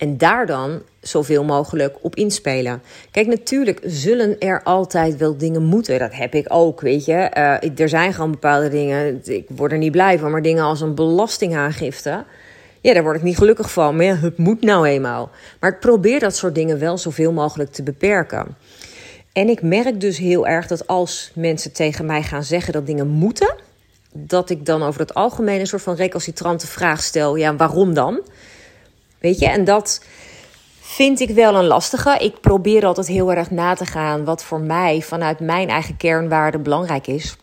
En 0.00 0.18
daar 0.18 0.46
dan 0.46 0.82
zoveel 1.00 1.44
mogelijk 1.44 1.96
op 2.00 2.14
inspelen. 2.14 2.82
Kijk, 3.10 3.26
natuurlijk 3.26 3.80
zullen 3.84 4.38
er 4.38 4.62
altijd 4.62 5.16
wel 5.16 5.36
dingen 5.36 5.62
moeten. 5.62 5.98
Dat 5.98 6.14
heb 6.14 6.34
ik 6.34 6.46
ook, 6.48 6.80
weet 6.80 7.04
je. 7.04 7.12
Uh, 7.12 7.80
er 7.80 7.88
zijn 7.88 8.12
gewoon 8.12 8.30
bepaalde 8.30 8.68
dingen. 8.68 9.20
Ik 9.24 9.46
word 9.48 9.72
er 9.72 9.78
niet 9.78 9.92
blij 9.92 10.18
van. 10.18 10.30
Maar 10.30 10.42
dingen 10.42 10.64
als 10.64 10.80
een 10.80 10.94
belastingaangifte. 10.94 12.24
Ja, 12.80 12.94
daar 12.94 13.02
word 13.02 13.16
ik 13.16 13.22
niet 13.22 13.36
gelukkig 13.36 13.72
van. 13.72 13.96
Maar 13.96 14.20
het 14.20 14.38
moet 14.38 14.62
nou 14.62 14.86
eenmaal. 14.86 15.30
Maar 15.60 15.70
ik 15.70 15.80
probeer 15.80 16.20
dat 16.20 16.36
soort 16.36 16.54
dingen 16.54 16.78
wel 16.78 16.98
zoveel 16.98 17.32
mogelijk 17.32 17.70
te 17.72 17.82
beperken. 17.82 18.56
En 19.32 19.48
ik 19.48 19.62
merk 19.62 20.00
dus 20.00 20.18
heel 20.18 20.46
erg 20.46 20.66
dat 20.66 20.86
als 20.86 21.32
mensen 21.34 21.72
tegen 21.72 22.06
mij 22.06 22.22
gaan 22.22 22.44
zeggen 22.44 22.72
dat 22.72 22.86
dingen 22.86 23.08
moeten, 23.08 23.54
dat 24.12 24.50
ik 24.50 24.66
dan 24.66 24.82
over 24.82 25.00
het 25.00 25.14
algemeen 25.14 25.60
een 25.60 25.66
soort 25.66 25.82
van 25.82 25.94
recalcitrante 25.94 26.66
vraag 26.66 27.02
stel: 27.02 27.36
ja, 27.36 27.56
waarom 27.56 27.94
dan? 27.94 28.20
Weet 29.20 29.38
je, 29.38 29.46
en 29.46 29.64
dat 29.64 30.04
vind 30.80 31.20
ik 31.20 31.30
wel 31.30 31.54
een 31.54 31.66
lastige. 31.66 32.16
Ik 32.18 32.40
probeer 32.40 32.86
altijd 32.86 33.06
heel 33.06 33.32
erg 33.32 33.50
na 33.50 33.74
te 33.74 33.86
gaan 33.86 34.24
wat 34.24 34.44
voor 34.44 34.60
mij 34.60 35.02
vanuit 35.02 35.40
mijn 35.40 35.68
eigen 35.68 35.96
kernwaarde 35.96 36.58
belangrijk 36.58 37.06
is. 37.06 37.36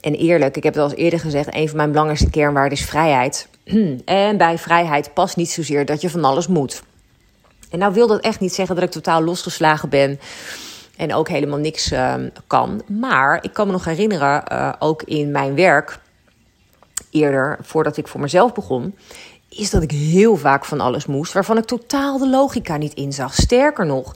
En 0.00 0.14
eerlijk, 0.14 0.56
ik 0.56 0.62
heb 0.62 0.74
het 0.74 0.82
al 0.82 0.90
eens 0.90 0.98
eerder 0.98 1.20
gezegd, 1.20 1.54
een 1.54 1.68
van 1.68 1.76
mijn 1.76 1.90
belangrijkste 1.90 2.30
kernwaarden 2.30 2.78
is 2.78 2.84
vrijheid. 2.84 3.48
En 4.04 4.36
bij 4.36 4.58
vrijheid 4.58 5.14
past 5.14 5.36
niet 5.36 5.50
zozeer 5.50 5.84
dat 5.84 6.00
je 6.00 6.10
van 6.10 6.24
alles 6.24 6.46
moet. 6.46 6.82
En 7.70 7.78
nou 7.78 7.92
wil 7.92 8.06
dat 8.06 8.20
echt 8.20 8.40
niet 8.40 8.54
zeggen 8.54 8.74
dat 8.74 8.84
ik 8.84 8.90
totaal 8.90 9.22
losgeslagen 9.22 9.88
ben 9.88 10.20
en 10.96 11.14
ook 11.14 11.28
helemaal 11.28 11.58
niks 11.58 11.92
uh, 11.92 12.14
kan. 12.46 12.82
Maar 12.86 13.38
ik 13.44 13.52
kan 13.52 13.66
me 13.66 13.72
nog 13.72 13.84
herinneren, 13.84 14.42
uh, 14.52 14.72
ook 14.78 15.02
in 15.02 15.30
mijn 15.30 15.54
werk, 15.54 15.98
eerder 17.10 17.58
voordat 17.62 17.96
ik 17.96 18.08
voor 18.08 18.20
mezelf 18.20 18.52
begon, 18.52 18.94
is 19.56 19.70
dat 19.70 19.82
ik 19.82 19.90
heel 19.90 20.36
vaak 20.36 20.64
van 20.64 20.80
alles 20.80 21.06
moest 21.06 21.32
waarvan 21.32 21.58
ik 21.58 21.64
totaal 21.64 22.18
de 22.18 22.28
logica 22.28 22.76
niet 22.76 22.94
inzag. 22.94 23.34
Sterker 23.34 23.86
nog, 23.86 24.14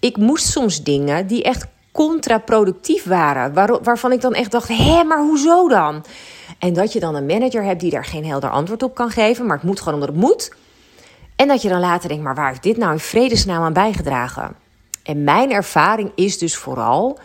ik 0.00 0.16
moest 0.16 0.46
soms 0.46 0.82
dingen 0.82 1.26
die 1.26 1.42
echt 1.42 1.66
contraproductief 1.92 3.04
waren, 3.04 3.52
waar, 3.52 3.82
waarvan 3.82 4.12
ik 4.12 4.20
dan 4.20 4.34
echt 4.34 4.50
dacht: 4.50 4.68
hé, 4.68 5.04
maar 5.04 5.20
hoezo 5.20 5.68
dan? 5.68 6.04
En 6.58 6.72
dat 6.72 6.92
je 6.92 7.00
dan 7.00 7.14
een 7.14 7.26
manager 7.26 7.64
hebt 7.64 7.80
die 7.80 7.90
daar 7.90 8.04
geen 8.04 8.26
helder 8.26 8.50
antwoord 8.50 8.82
op 8.82 8.94
kan 8.94 9.10
geven, 9.10 9.46
maar 9.46 9.56
het 9.56 9.66
moet 9.66 9.78
gewoon 9.78 9.94
omdat 9.94 10.08
het 10.08 10.18
moet. 10.18 10.52
En 11.36 11.48
dat 11.48 11.62
je 11.62 11.68
dan 11.68 11.80
later 11.80 12.08
denkt: 12.08 12.24
maar 12.24 12.34
waar 12.34 12.48
heeft 12.48 12.62
dit 12.62 12.76
nou 12.76 12.92
in 12.92 12.98
vredesnaam 12.98 13.62
aan 13.62 13.72
bijgedragen? 13.72 14.56
En 15.02 15.24
mijn 15.24 15.50
ervaring 15.50 16.12
is 16.14 16.38
dus 16.38 16.56
vooral 16.56 17.18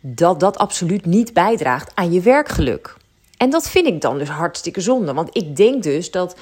dat 0.00 0.40
dat 0.40 0.58
absoluut 0.58 1.06
niet 1.06 1.32
bijdraagt 1.32 1.90
aan 1.94 2.12
je 2.12 2.20
werkgeluk. 2.20 2.96
En 3.36 3.50
dat 3.50 3.68
vind 3.68 3.86
ik 3.86 4.00
dan 4.00 4.18
dus 4.18 4.28
hartstikke 4.28 4.80
zonde. 4.80 5.14
Want 5.14 5.36
ik 5.36 5.56
denk 5.56 5.82
dus 5.82 6.10
dat 6.10 6.36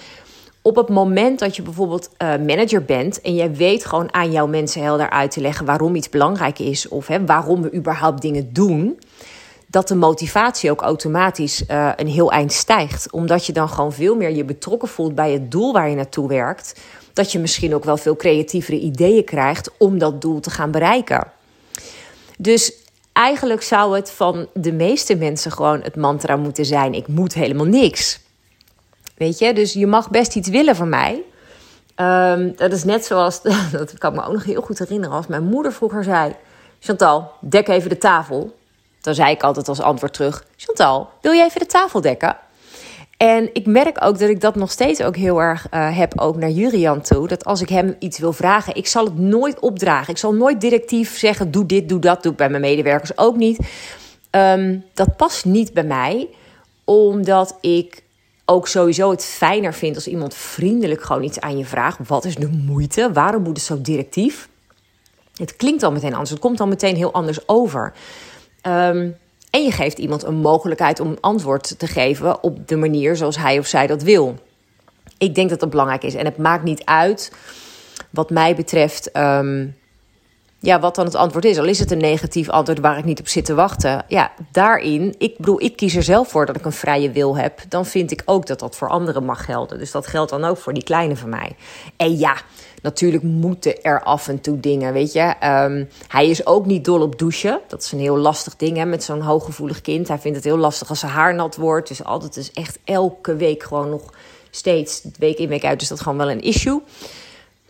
op 0.63 0.77
het 0.77 0.89
moment 0.89 1.39
dat 1.39 1.57
je 1.57 1.63
bijvoorbeeld 1.63 2.11
uh, 2.19 2.29
manager 2.29 2.85
bent 2.85 3.21
en 3.21 3.35
jij 3.35 3.55
weet 3.55 3.85
gewoon 3.85 4.15
aan 4.15 4.31
jouw 4.31 4.47
mensen 4.47 4.83
helder 4.83 5.11
uit 5.11 5.31
te 5.31 5.41
leggen 5.41 5.67
waarom 5.67 5.95
iets 5.95 6.09
belangrijk 6.09 6.59
is 6.59 6.89
of 6.89 7.07
hè, 7.07 7.25
waarom 7.25 7.63
we 7.63 7.75
überhaupt 7.75 8.23
dingen 8.23 8.53
doen, 8.53 8.99
dat 9.67 9.89
de 9.89 9.95
motivatie 9.95 10.71
ook 10.71 10.81
automatisch 10.81 11.65
uh, 11.69 11.93
een 11.97 12.09
heel 12.09 12.33
eind 12.33 12.53
stijgt. 12.53 13.11
Omdat 13.11 13.47
je 13.47 13.53
dan 13.53 13.69
gewoon 13.69 13.93
veel 13.93 14.17
meer 14.17 14.31
je 14.31 14.45
betrokken 14.45 14.89
voelt 14.89 15.15
bij 15.15 15.33
het 15.33 15.51
doel 15.51 15.73
waar 15.73 15.89
je 15.89 15.97
naartoe 15.97 16.29
werkt. 16.29 16.81
Dat 17.13 17.33
je 17.33 17.39
misschien 17.39 17.75
ook 17.75 17.85
wel 17.85 17.97
veel 17.97 18.17
creatievere 18.17 18.79
ideeën 18.79 19.25
krijgt 19.25 19.71
om 19.79 19.99
dat 19.99 20.21
doel 20.21 20.41
te 20.41 20.51
gaan 20.51 20.71
bereiken. 20.71 21.33
Dus 22.39 22.73
eigenlijk 23.13 23.63
zou 23.63 23.97
het 23.97 24.11
van 24.11 24.47
de 24.55 24.73
meeste 24.73 25.15
mensen 25.15 25.53
gewoon 25.53 25.81
het 25.83 25.97
mantra 25.97 26.37
moeten 26.37 26.65
zijn: 26.65 26.95
ik 26.95 27.09
moet 27.09 27.35
helemaal 27.35 27.67
niks. 27.67 28.21
Weet 29.23 29.39
je, 29.39 29.53
dus 29.53 29.73
je 29.73 29.87
mag 29.87 30.11
best 30.11 30.37
iets 30.37 30.49
willen 30.49 30.77
van 30.77 30.89
mij. 30.89 31.23
Um, 31.97 32.53
dat 32.57 32.73
is 32.73 32.85
net 32.85 33.05
zoals, 33.05 33.43
dat 33.73 33.99
kan 33.99 34.13
ik 34.13 34.21
me 34.21 34.27
ook 34.27 34.33
nog 34.33 34.45
heel 34.45 34.63
goed 34.63 34.79
herinneren, 34.79 35.17
als 35.17 35.27
mijn 35.27 35.45
moeder 35.45 35.73
vroeger 35.73 36.05
zei: 36.05 36.35
Chantal, 36.81 37.31
dek 37.41 37.69
even 37.69 37.89
de 37.89 37.99
tafel. 37.99 38.57
Dan 39.01 39.15
zei 39.15 39.31
ik 39.31 39.43
altijd 39.43 39.69
als 39.69 39.81
antwoord 39.81 40.13
terug: 40.13 40.45
Chantal, 40.57 41.09
wil 41.21 41.33
je 41.33 41.45
even 41.45 41.61
de 41.61 41.67
tafel 41.67 42.01
dekken? 42.01 42.37
En 43.17 43.51
ik 43.53 43.67
merk 43.67 44.05
ook 44.05 44.19
dat 44.19 44.29
ik 44.29 44.41
dat 44.41 44.55
nog 44.55 44.71
steeds 44.71 45.03
ook 45.03 45.17
heel 45.17 45.41
erg 45.41 45.67
uh, 45.75 45.97
heb, 45.97 46.21
ook 46.21 46.37
naar 46.37 46.51
Jurian 46.51 47.01
toe. 47.01 47.29
Dat 47.29 47.45
als 47.45 47.61
ik 47.61 47.69
hem 47.69 47.97
iets 47.99 48.19
wil 48.19 48.33
vragen, 48.33 48.75
ik 48.75 48.87
zal 48.87 49.05
het 49.05 49.19
nooit 49.19 49.61
opdragen. 49.61 50.13
Ik 50.13 50.19
zal 50.19 50.35
nooit 50.35 50.61
directief 50.61 51.19
zeggen: 51.19 51.51
doe 51.51 51.67
dit, 51.67 51.89
doe 51.89 51.99
dat. 51.99 52.23
Doe 52.23 52.33
ik 52.33 52.39
bij 52.39 52.49
mijn 52.49 52.63
medewerkers 52.63 53.19
ook 53.19 53.37
niet. 53.37 53.59
Um, 54.31 54.85
dat 54.95 55.17
past 55.17 55.45
niet 55.45 55.73
bij 55.73 55.85
mij, 55.85 56.29
omdat 56.85 57.59
ik 57.61 58.03
ook 58.45 58.69
sowieso 58.69 59.11
het 59.11 59.25
fijner 59.25 59.75
vind 59.75 59.95
als 59.95 60.07
iemand 60.07 60.35
vriendelijk 60.35 61.03
gewoon 61.03 61.23
iets 61.23 61.41
aan 61.41 61.59
je 61.59 61.65
vraagt. 61.65 61.99
Wat 62.07 62.25
is 62.25 62.35
de 62.35 62.49
moeite? 62.49 63.13
Waarom 63.13 63.43
moet 63.43 63.57
het 63.57 63.67
zo 63.67 63.81
directief? 63.81 64.49
Het 65.37 65.57
klinkt 65.57 65.83
al 65.83 65.93
meteen 65.93 66.13
anders. 66.13 66.31
Het 66.31 66.39
komt 66.39 66.59
dan 66.59 66.69
meteen 66.69 66.97
heel 66.97 67.13
anders 67.13 67.49
over. 67.49 67.93
Um, 68.67 69.17
en 69.51 69.65
je 69.65 69.73
geeft 69.73 69.99
iemand 69.99 70.23
een 70.23 70.35
mogelijkheid 70.35 71.01
om 71.01 71.17
antwoord 71.21 71.79
te 71.79 71.87
geven 71.87 72.43
op 72.43 72.69
de 72.69 72.77
manier 72.77 73.17
zoals 73.17 73.37
hij 73.37 73.59
of 73.59 73.67
zij 73.67 73.87
dat 73.87 74.03
wil. 74.03 74.35
Ik 75.19 75.35
denk 75.35 75.51
dat 75.51 75.61
dat 75.61 75.71
belangrijk 75.71 76.03
is. 76.03 76.15
En 76.15 76.25
het 76.25 76.37
maakt 76.37 76.65
niet 76.65 76.85
uit, 76.85 77.33
wat 78.11 78.31
mij 78.31 78.55
betreft, 78.55 79.17
um, 79.17 79.77
ja, 80.63 80.81
wat 80.81 80.95
dan 80.95 81.05
het 81.05 81.15
antwoord 81.15 81.45
is. 81.45 81.59
Al 81.59 81.65
is 81.65 81.79
het 81.79 81.91
een 81.91 81.99
negatief 81.99 82.49
antwoord 82.49 82.81
waar 82.81 82.99
ik 82.99 83.05
niet 83.05 83.21
op 83.21 83.29
zit 83.29 83.45
te 83.45 83.55
wachten. 83.55 84.05
Ja, 84.09 84.33
daarin, 84.53 85.15
ik 85.19 85.37
bedoel, 85.37 85.63
ik 85.63 85.77
kies 85.77 85.97
er 85.97 86.03
zelf 86.03 86.29
voor 86.29 86.47
dat 86.47 86.57
ik 86.57 86.65
een 86.65 86.73
vrije 86.73 87.11
wil 87.11 87.37
heb. 87.37 87.61
Dan 87.69 87.87
vind 87.87 88.11
ik 88.11 88.23
ook 88.25 88.47
dat 88.47 88.59
dat 88.59 88.77
voor 88.77 88.89
anderen 88.89 89.25
mag 89.25 89.45
gelden. 89.45 89.79
Dus 89.79 89.91
dat 89.91 90.07
geldt 90.07 90.31
dan 90.31 90.45
ook 90.45 90.57
voor 90.57 90.73
die 90.73 90.83
kleine 90.83 91.17
van 91.17 91.29
mij. 91.29 91.57
En 91.97 92.19
ja, 92.19 92.37
natuurlijk 92.83 93.23
moeten 93.23 93.83
er 93.83 94.03
af 94.03 94.29
en 94.29 94.41
toe 94.41 94.61
dingen, 94.61 94.93
weet 94.93 95.13
je. 95.13 95.35
Um, 95.45 95.89
hij 96.09 96.29
is 96.29 96.47
ook 96.47 96.67
niet 96.67 96.85
dol 96.85 97.01
op 97.01 97.19
douchen. 97.19 97.61
Dat 97.69 97.83
is 97.83 97.93
een 97.93 98.01
heel 98.01 98.19
lastig 98.19 98.57
ding 98.57 98.77
hè, 98.77 98.85
met 98.85 99.05
zo'n 99.05 99.21
hooggevoelig 99.21 99.81
kind. 99.81 100.09
Hij 100.09 100.19
vindt 100.19 100.37
het 100.37 100.47
heel 100.47 100.59
lastig 100.59 100.89
als 100.89 100.99
zijn 100.99 101.13
haar 101.13 101.35
nat 101.35 101.57
wordt. 101.57 101.89
Dus 101.89 102.05
altijd 102.05 102.37
is 102.37 102.53
echt 102.53 102.79
elke 102.85 103.37
week 103.37 103.63
gewoon 103.63 103.91
nog 103.91 104.13
steeds, 104.51 105.03
week 105.19 105.39
in 105.39 105.49
week 105.49 105.65
uit, 105.65 105.83
is 105.83 105.89
dat 105.89 106.01
gewoon 106.01 106.19
wel 106.19 106.31
een 106.31 106.43
issue 106.43 106.83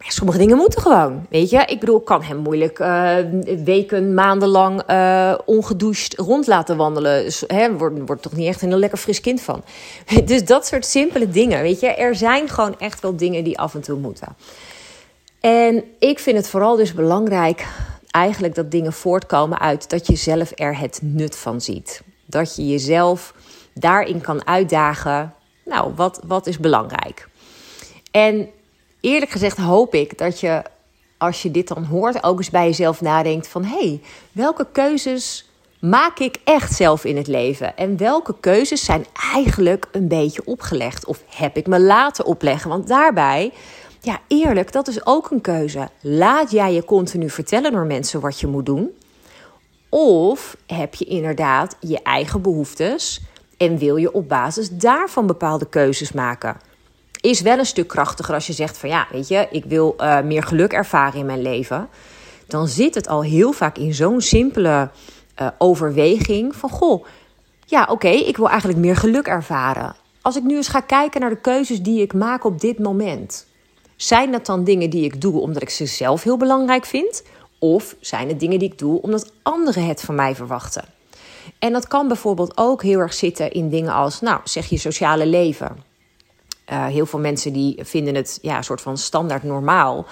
sommige 0.08 0.38
dingen 0.38 0.56
moeten 0.56 0.80
gewoon, 0.80 1.26
weet 1.28 1.50
je. 1.50 1.64
Ik 1.66 1.80
bedoel, 1.80 1.98
ik 1.98 2.04
kan 2.04 2.22
hem 2.22 2.36
moeilijk 2.36 2.78
uh, 2.78 3.16
weken, 3.64 4.14
maandenlang 4.14 4.90
uh, 4.90 5.34
ongedoucht 5.44 6.14
rond 6.18 6.46
laten 6.46 6.76
wandelen. 6.76 7.24
Dus, 7.24 7.44
wordt, 7.78 7.98
wordt 8.06 8.22
toch 8.22 8.32
niet 8.32 8.46
echt 8.46 8.62
een 8.62 8.78
lekker 8.78 8.98
fris 8.98 9.20
kind 9.20 9.40
van. 9.40 9.62
Dus 10.24 10.44
dat 10.44 10.66
soort 10.66 10.86
simpele 10.86 11.30
dingen, 11.30 11.62
weet 11.62 11.80
je. 11.80 11.86
Er 11.86 12.14
zijn 12.14 12.48
gewoon 12.48 12.78
echt 12.78 13.00
wel 13.00 13.16
dingen 13.16 13.44
die 13.44 13.58
af 13.58 13.74
en 13.74 13.80
toe 13.80 13.98
moeten. 13.98 14.28
En 15.40 15.84
ik 15.98 16.18
vind 16.18 16.36
het 16.36 16.48
vooral 16.48 16.76
dus 16.76 16.94
belangrijk 16.94 17.66
eigenlijk 18.10 18.54
dat 18.54 18.70
dingen 18.70 18.92
voortkomen 18.92 19.60
uit 19.60 19.90
dat 19.90 20.06
je 20.06 20.16
zelf 20.16 20.52
er 20.54 20.78
het 20.78 20.98
nut 21.02 21.36
van 21.36 21.60
ziet. 21.60 22.02
Dat 22.26 22.56
je 22.56 22.68
jezelf 22.68 23.34
daarin 23.74 24.20
kan 24.20 24.46
uitdagen. 24.46 25.34
Nou, 25.64 25.92
wat, 25.94 26.20
wat 26.26 26.46
is 26.46 26.58
belangrijk? 26.58 27.28
En 28.10 28.48
eerlijk 29.02 29.30
gezegd 29.30 29.56
hoop 29.56 29.94
ik 29.94 30.18
dat 30.18 30.40
je, 30.40 30.62
als 31.18 31.42
je 31.42 31.50
dit 31.50 31.68
dan 31.68 31.84
hoort, 31.84 32.24
ook 32.24 32.38
eens 32.38 32.50
bij 32.50 32.66
jezelf 32.66 33.00
nadenkt 33.00 33.48
van... 33.48 33.64
hé, 33.64 33.78
hey, 33.78 34.00
welke 34.32 34.66
keuzes 34.72 35.50
maak 35.80 36.18
ik 36.18 36.36
echt 36.44 36.74
zelf 36.74 37.04
in 37.04 37.16
het 37.16 37.26
leven? 37.26 37.76
En 37.76 37.96
welke 37.96 38.34
keuzes 38.40 38.84
zijn 38.84 39.06
eigenlijk 39.32 39.86
een 39.92 40.08
beetje 40.08 40.42
opgelegd? 40.44 41.04
Of 41.04 41.22
heb 41.26 41.56
ik 41.56 41.66
me 41.66 41.80
laten 41.80 42.24
opleggen? 42.24 42.70
Want 42.70 42.88
daarbij, 42.88 43.52
ja, 44.00 44.20
eerlijk, 44.28 44.72
dat 44.72 44.88
is 44.88 45.06
ook 45.06 45.30
een 45.30 45.40
keuze. 45.40 45.88
Laat 46.00 46.50
jij 46.50 46.72
je 46.72 46.84
continu 46.84 47.30
vertellen 47.30 47.72
door 47.72 47.86
mensen 47.86 48.20
wat 48.20 48.40
je 48.40 48.46
moet 48.46 48.66
doen? 48.66 48.90
Of 49.88 50.56
heb 50.66 50.94
je 50.94 51.04
inderdaad 51.04 51.76
je 51.80 52.02
eigen 52.02 52.42
behoeftes 52.42 53.20
en 53.56 53.78
wil 53.78 53.96
je 53.96 54.12
op 54.12 54.28
basis 54.28 54.70
daarvan 54.70 55.26
bepaalde 55.26 55.68
keuzes 55.68 56.12
maken? 56.12 56.56
Is 57.22 57.40
wel 57.40 57.58
een 57.58 57.66
stuk 57.66 57.88
krachtiger 57.88 58.34
als 58.34 58.46
je 58.46 58.52
zegt 58.52 58.78
van 58.78 58.88
ja, 58.88 59.06
weet 59.10 59.28
je, 59.28 59.48
ik 59.50 59.64
wil 59.64 59.94
uh, 59.98 60.20
meer 60.20 60.42
geluk 60.42 60.72
ervaren 60.72 61.20
in 61.20 61.26
mijn 61.26 61.42
leven. 61.42 61.88
Dan 62.46 62.68
zit 62.68 62.94
het 62.94 63.08
al 63.08 63.22
heel 63.22 63.52
vaak 63.52 63.78
in 63.78 63.94
zo'n 63.94 64.20
simpele 64.20 64.90
uh, 65.40 65.48
overweging 65.58 66.56
van 66.56 66.70
goh, 66.70 67.04
ja 67.66 67.86
oké, 67.90 68.08
ik 68.08 68.36
wil 68.36 68.48
eigenlijk 68.48 68.78
meer 68.78 68.96
geluk 68.96 69.26
ervaren. 69.26 69.94
Als 70.22 70.36
ik 70.36 70.42
nu 70.42 70.56
eens 70.56 70.68
ga 70.68 70.80
kijken 70.80 71.20
naar 71.20 71.30
de 71.30 71.40
keuzes 71.40 71.82
die 71.82 72.02
ik 72.02 72.14
maak 72.14 72.44
op 72.44 72.60
dit 72.60 72.78
moment, 72.78 73.46
zijn 73.96 74.32
dat 74.32 74.46
dan 74.46 74.64
dingen 74.64 74.90
die 74.90 75.04
ik 75.04 75.20
doe 75.20 75.40
omdat 75.40 75.62
ik 75.62 75.70
ze 75.70 75.86
zelf 75.86 76.22
heel 76.22 76.36
belangrijk 76.36 76.84
vind? 76.84 77.22
Of 77.58 77.96
zijn 78.00 78.28
het 78.28 78.40
dingen 78.40 78.58
die 78.58 78.68
ik 78.68 78.78
doe 78.78 79.02
omdat 79.02 79.32
anderen 79.42 79.86
het 79.86 80.00
van 80.00 80.14
mij 80.14 80.34
verwachten? 80.34 80.84
En 81.58 81.72
dat 81.72 81.88
kan 81.88 82.08
bijvoorbeeld 82.08 82.56
ook 82.56 82.82
heel 82.82 82.98
erg 82.98 83.14
zitten 83.14 83.52
in 83.52 83.68
dingen 83.68 83.92
als, 83.92 84.20
nou, 84.20 84.40
zeg 84.44 84.66
je 84.66 84.78
sociale 84.78 85.26
leven. 85.26 85.91
Uh, 86.72 86.86
heel 86.86 87.06
veel 87.06 87.18
mensen 87.18 87.52
die 87.52 87.78
vinden 87.82 88.14
het 88.14 88.38
ja, 88.42 88.56
een 88.56 88.64
soort 88.64 88.80
van 88.80 88.98
standaard 88.98 89.42
normaal 89.42 90.06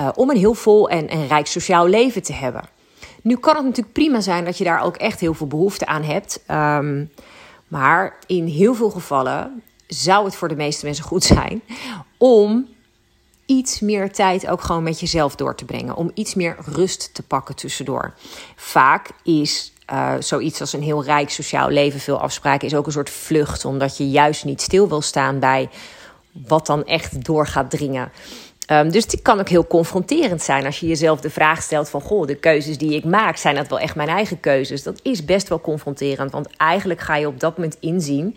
uh, 0.00 0.08
om 0.14 0.30
een 0.30 0.36
heel 0.36 0.54
vol 0.54 0.88
en, 0.88 1.26
rijk 1.26 1.46
sociaal 1.46 1.86
leven 1.86 2.22
te 2.22 2.32
hebben. 2.32 2.68
Nu 3.22 3.36
kan 3.36 3.54
het 3.56 3.64
natuurlijk 3.64 3.94
prima 3.94 4.20
zijn 4.20 4.44
dat 4.44 4.58
je 4.58 4.64
daar 4.64 4.82
ook 4.82 4.96
echt 4.96 5.20
heel 5.20 5.34
veel 5.34 5.46
behoefte 5.46 5.86
aan 5.86 6.02
hebt. 6.02 6.42
Um, 6.50 7.10
maar 7.68 8.18
in 8.26 8.46
heel 8.46 8.74
veel 8.74 8.90
gevallen 8.90 9.62
zou 9.86 10.24
het 10.24 10.34
voor 10.34 10.48
de 10.48 10.56
meeste 10.56 10.84
mensen 10.84 11.04
goed 11.04 11.24
zijn 11.24 11.62
om 12.18 12.68
iets 13.46 13.80
meer 13.80 14.12
tijd 14.12 14.46
ook 14.46 14.60
gewoon 14.60 14.82
met 14.82 15.00
jezelf 15.00 15.34
door 15.34 15.54
te 15.54 15.64
brengen. 15.64 15.96
Om 15.96 16.10
iets 16.14 16.34
meer 16.34 16.56
rust 16.64 17.14
te 17.14 17.22
pakken 17.22 17.56
tussendoor. 17.56 18.14
Vaak 18.56 19.10
is 19.22 19.72
uh, 19.92 20.14
zoiets 20.18 20.60
als 20.60 20.72
een 20.72 20.82
heel 20.82 21.04
rijk 21.04 21.30
sociaal 21.30 21.68
leven, 21.68 22.00
veel 22.00 22.20
afspraken, 22.20 22.66
is 22.66 22.74
ook 22.74 22.86
een 22.86 22.92
soort 22.92 23.10
vlucht. 23.10 23.64
Omdat 23.64 23.96
je 23.96 24.10
juist 24.10 24.44
niet 24.44 24.60
stil 24.60 24.88
wil 24.88 25.00
staan 25.00 25.38
bij 25.38 25.68
wat 26.46 26.66
dan 26.66 26.84
echt 26.84 27.24
door 27.24 27.46
gaat 27.46 27.70
dringen. 27.70 28.12
Um, 28.72 28.90
dus 28.90 29.04
het 29.04 29.22
kan 29.22 29.40
ook 29.40 29.48
heel 29.48 29.66
confronterend 29.66 30.42
zijn 30.42 30.66
als 30.66 30.80
je 30.80 30.86
jezelf 30.86 31.20
de 31.20 31.30
vraag 31.30 31.62
stelt 31.62 31.88
van... 31.88 32.00
goh, 32.00 32.26
de 32.26 32.34
keuzes 32.34 32.78
die 32.78 32.94
ik 32.94 33.04
maak, 33.04 33.36
zijn 33.36 33.54
dat 33.54 33.68
wel 33.68 33.78
echt 33.78 33.94
mijn 33.94 34.08
eigen 34.08 34.40
keuzes? 34.40 34.82
Dat 34.82 35.00
is 35.02 35.24
best 35.24 35.48
wel 35.48 35.60
confronterend, 35.60 36.30
want 36.30 36.48
eigenlijk 36.56 37.00
ga 37.00 37.16
je 37.16 37.26
op 37.26 37.40
dat 37.40 37.56
moment 37.56 37.76
inzien... 37.80 38.36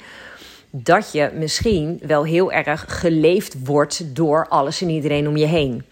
dat 0.71 1.11
je 1.11 1.31
misschien 1.33 1.99
wel 2.05 2.25
heel 2.25 2.51
erg 2.51 2.85
geleefd 2.87 3.55
wordt 3.63 4.15
door 4.15 4.47
alles 4.49 4.81
en 4.81 4.89
iedereen 4.89 5.27
om 5.27 5.37
je 5.37 5.45
heen. 5.45 5.85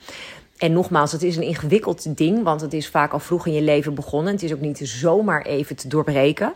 En 0.62 0.74
nogmaals, 0.74 1.12
het 1.12 1.24
is 1.24 1.36
een 1.36 1.44
ingewikkeld 1.44 2.18
ding, 2.18 2.44
want 2.44 2.62
het 2.62 2.74
is 2.74 2.88
vaak 2.88 3.12
al 3.12 3.20
vroeg 3.20 3.48
in 3.48 3.54
je 3.54 3.62
leven 3.62 3.94
begonnen. 3.94 4.34
Het 4.34 4.44
is 4.44 4.54
ook 4.54 4.60
niet 4.60 4.80
zomaar 4.84 5.42
even 5.42 5.76
te 5.76 5.88
doorbreken. 5.88 6.54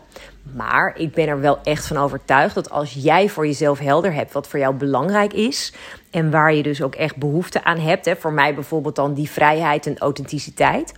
Maar 0.54 0.94
ik 0.96 1.12
ben 1.12 1.28
er 1.28 1.40
wel 1.40 1.58
echt 1.62 1.86
van 1.86 1.96
overtuigd 1.96 2.54
dat 2.54 2.70
als 2.70 2.92
jij 2.92 3.28
voor 3.28 3.46
jezelf 3.46 3.78
helder 3.78 4.12
hebt 4.12 4.32
wat 4.32 4.48
voor 4.48 4.58
jou 4.58 4.74
belangrijk 4.74 5.32
is. 5.32 5.72
En 6.10 6.30
waar 6.30 6.54
je 6.54 6.62
dus 6.62 6.82
ook 6.82 6.94
echt 6.94 7.16
behoefte 7.16 7.64
aan 7.64 7.78
hebt. 7.78 8.04
Hè, 8.04 8.16
voor 8.16 8.32
mij 8.32 8.54
bijvoorbeeld 8.54 8.96
dan 8.96 9.14
die 9.14 9.30
vrijheid 9.30 9.86
en 9.86 9.98
authenticiteit. 9.98 10.92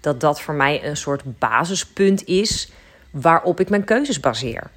Dat 0.00 0.20
dat 0.20 0.40
voor 0.40 0.54
mij 0.54 0.84
een 0.84 0.96
soort 0.96 1.38
basispunt 1.38 2.24
is 2.24 2.72
waarop 3.10 3.60
ik 3.60 3.70
mijn 3.70 3.84
keuzes 3.84 4.20
baseer. 4.20 4.70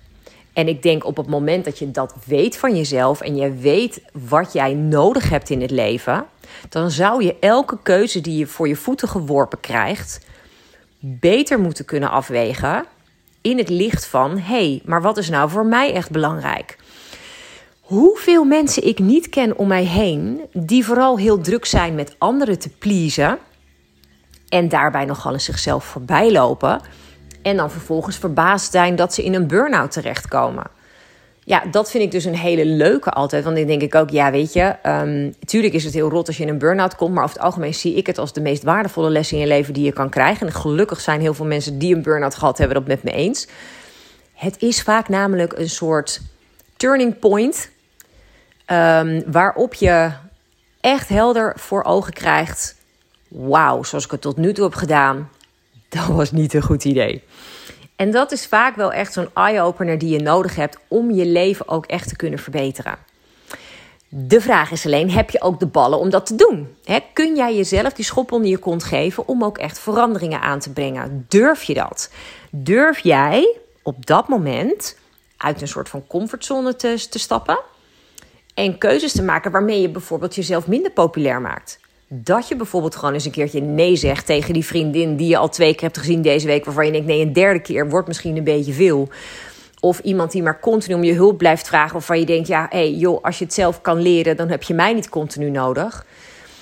En 0.57 0.67
ik 0.67 0.81
denk 0.81 1.05
op 1.05 1.17
het 1.17 1.27
moment 1.27 1.65
dat 1.65 1.79
je 1.79 1.91
dat 1.91 2.15
weet 2.25 2.57
van 2.57 2.75
jezelf 2.75 3.21
en 3.21 3.35
je 3.35 3.53
weet 3.53 4.01
wat 4.27 4.53
jij 4.53 4.73
nodig 4.73 5.29
hebt 5.29 5.49
in 5.49 5.61
het 5.61 5.71
leven, 5.71 6.25
dan 6.69 6.91
zou 6.91 7.23
je 7.23 7.35
elke 7.39 7.77
keuze 7.83 8.21
die 8.21 8.37
je 8.37 8.47
voor 8.47 8.67
je 8.67 8.75
voeten 8.75 9.07
geworpen 9.07 9.59
krijgt, 9.59 10.25
beter 10.99 11.59
moeten 11.59 11.85
kunnen 11.85 12.09
afwegen 12.09 12.85
in 13.41 13.57
het 13.57 13.69
licht 13.69 14.05
van: 14.05 14.37
hey, 14.37 14.81
maar 14.85 15.01
wat 15.01 15.17
is 15.17 15.29
nou 15.29 15.49
voor 15.49 15.65
mij 15.65 15.93
echt 15.93 16.11
belangrijk? 16.11 16.77
Hoeveel 17.81 18.43
mensen 18.43 18.87
ik 18.87 18.99
niet 18.99 19.29
ken 19.29 19.57
om 19.57 19.67
mij 19.67 19.83
heen, 19.83 20.41
die 20.53 20.85
vooral 20.85 21.17
heel 21.17 21.41
druk 21.41 21.65
zijn 21.65 21.95
met 21.95 22.15
anderen 22.17 22.59
te 22.59 22.69
pleasen 22.69 23.37
en 24.49 24.69
daarbij 24.69 25.05
nogal 25.05 25.33
eens 25.33 25.45
zichzelf 25.45 25.83
voorbij 25.83 26.31
lopen 26.31 26.81
en 27.41 27.57
dan 27.57 27.71
vervolgens 27.71 28.17
verbaasd 28.17 28.71
zijn 28.71 28.95
dat 28.95 29.13
ze 29.13 29.23
in 29.23 29.33
een 29.33 29.47
burn-out 29.47 29.91
terechtkomen. 29.91 30.63
Ja, 31.43 31.63
dat 31.71 31.91
vind 31.91 32.03
ik 32.03 32.11
dus 32.11 32.25
een 32.25 32.35
hele 32.35 32.65
leuke 32.65 33.11
altijd. 33.11 33.43
Want 33.43 33.55
dan 33.55 33.65
denk 33.65 33.81
ik 33.81 33.95
ook, 33.95 34.09
ja, 34.09 34.31
weet 34.31 34.53
je, 34.53 34.75
um, 34.83 35.33
tuurlijk 35.45 35.73
is 35.73 35.83
het 35.83 35.93
heel 35.93 36.09
rot 36.09 36.27
als 36.27 36.37
je 36.37 36.43
in 36.43 36.49
een 36.49 36.57
burn-out 36.57 36.95
komt. 36.95 37.13
Maar 37.13 37.23
over 37.23 37.35
het 37.35 37.45
algemeen 37.45 37.73
zie 37.73 37.95
ik 37.95 38.07
het 38.07 38.17
als 38.17 38.33
de 38.33 38.41
meest 38.41 38.63
waardevolle 38.63 39.09
les 39.09 39.31
in 39.31 39.39
je 39.39 39.47
leven 39.47 39.73
die 39.73 39.83
je 39.83 39.91
kan 39.91 40.09
krijgen. 40.09 40.47
En 40.47 40.53
gelukkig 40.53 40.99
zijn 40.99 41.21
heel 41.21 41.33
veel 41.33 41.45
mensen 41.45 41.77
die 41.77 41.95
een 41.95 42.01
burn-out 42.01 42.35
gehad 42.35 42.57
hebben 42.57 42.77
dat 42.77 42.87
met 42.87 43.03
me 43.03 43.11
eens. 43.11 43.47
Het 44.33 44.55
is 44.59 44.81
vaak 44.81 45.09
namelijk 45.09 45.53
een 45.53 45.69
soort 45.69 46.21
turning 46.77 47.19
point. 47.19 47.69
Um, 48.71 49.31
waarop 49.31 49.73
je 49.73 50.11
echt 50.81 51.09
helder 51.09 51.53
voor 51.55 51.83
ogen 51.83 52.13
krijgt. 52.13 52.75
Wauw, 53.27 53.83
zoals 53.83 54.05
ik 54.05 54.11
het 54.11 54.21
tot 54.21 54.37
nu 54.37 54.53
toe 54.53 54.63
heb 54.63 54.73
gedaan, 54.73 55.29
dat 55.97 56.15
was 56.15 56.31
niet 56.31 56.53
een 56.53 56.61
goed 56.61 56.85
idee. 56.85 57.23
En 57.95 58.11
dat 58.11 58.31
is 58.31 58.45
vaak 58.45 58.75
wel 58.75 58.93
echt 58.93 59.13
zo'n 59.13 59.29
eye-opener 59.33 59.97
die 59.97 60.09
je 60.09 60.19
nodig 60.19 60.55
hebt 60.55 60.77
om 60.87 61.11
je 61.11 61.25
leven 61.25 61.67
ook 61.67 61.85
echt 61.85 62.07
te 62.07 62.15
kunnen 62.15 62.39
verbeteren. 62.39 62.97
De 64.09 64.41
vraag 64.41 64.71
is 64.71 64.85
alleen: 64.85 65.11
heb 65.11 65.29
je 65.29 65.41
ook 65.41 65.59
de 65.59 65.65
ballen 65.65 65.99
om 65.99 66.09
dat 66.09 66.25
te 66.25 66.35
doen? 66.35 66.75
kun 67.13 67.35
jij 67.35 67.55
jezelf 67.55 67.93
die 67.93 68.05
schop 68.05 68.31
onder 68.31 68.49
je 68.49 68.57
kont 68.57 68.83
geven 68.83 69.27
om 69.27 69.43
ook 69.43 69.57
echt 69.57 69.79
veranderingen 69.79 70.41
aan 70.41 70.59
te 70.59 70.71
brengen? 70.73 71.25
Durf 71.27 71.63
je 71.63 71.73
dat? 71.73 72.11
Durf 72.51 72.99
jij 72.99 73.57
op 73.83 74.05
dat 74.05 74.27
moment 74.27 74.97
uit 75.37 75.61
een 75.61 75.67
soort 75.67 75.89
van 75.89 76.07
comfortzone 76.07 76.75
te, 76.75 77.07
te 77.09 77.19
stappen 77.19 77.59
en 78.53 78.77
keuzes 78.77 79.11
te 79.11 79.23
maken 79.23 79.51
waarmee 79.51 79.81
je 79.81 79.89
bijvoorbeeld 79.89 80.35
jezelf 80.35 80.67
minder 80.67 80.91
populair 80.91 81.41
maakt? 81.41 81.79
Dat 82.07 82.47
je 82.47 82.55
bijvoorbeeld 82.55 82.95
gewoon 82.95 83.13
eens 83.13 83.25
een 83.25 83.31
keertje 83.31 83.61
nee 83.61 83.95
zegt 83.95 84.25
tegen 84.25 84.53
die 84.53 84.65
vriendin 84.65 85.15
die 85.15 85.27
je 85.27 85.37
al 85.37 85.49
twee 85.49 85.73
keer 85.73 85.81
hebt 85.83 85.97
gezien 85.97 86.21
deze 86.21 86.47
week, 86.47 86.65
waarvan 86.65 86.85
je 86.85 86.91
denkt: 86.91 87.07
nee, 87.07 87.21
een 87.21 87.33
derde 87.33 87.59
keer 87.59 87.89
wordt 87.89 88.07
misschien 88.07 88.37
een 88.37 88.43
beetje 88.43 88.73
veel. 88.73 89.09
Of 89.79 89.99
iemand 89.99 90.31
die 90.31 90.43
maar 90.43 90.59
continu 90.59 90.95
om 90.95 91.03
je 91.03 91.13
hulp 91.13 91.37
blijft 91.37 91.67
vragen, 91.67 91.93
waarvan 91.93 92.19
je 92.19 92.25
denkt: 92.25 92.47
ja, 92.47 92.67
hé, 92.69 92.77
hey, 92.77 92.91
joh, 92.91 93.23
als 93.23 93.37
je 93.37 93.43
het 93.43 93.53
zelf 93.53 93.81
kan 93.81 94.01
leren, 94.01 94.37
dan 94.37 94.49
heb 94.49 94.63
je 94.63 94.73
mij 94.73 94.93
niet 94.93 95.09
continu 95.09 95.49
nodig. 95.49 96.05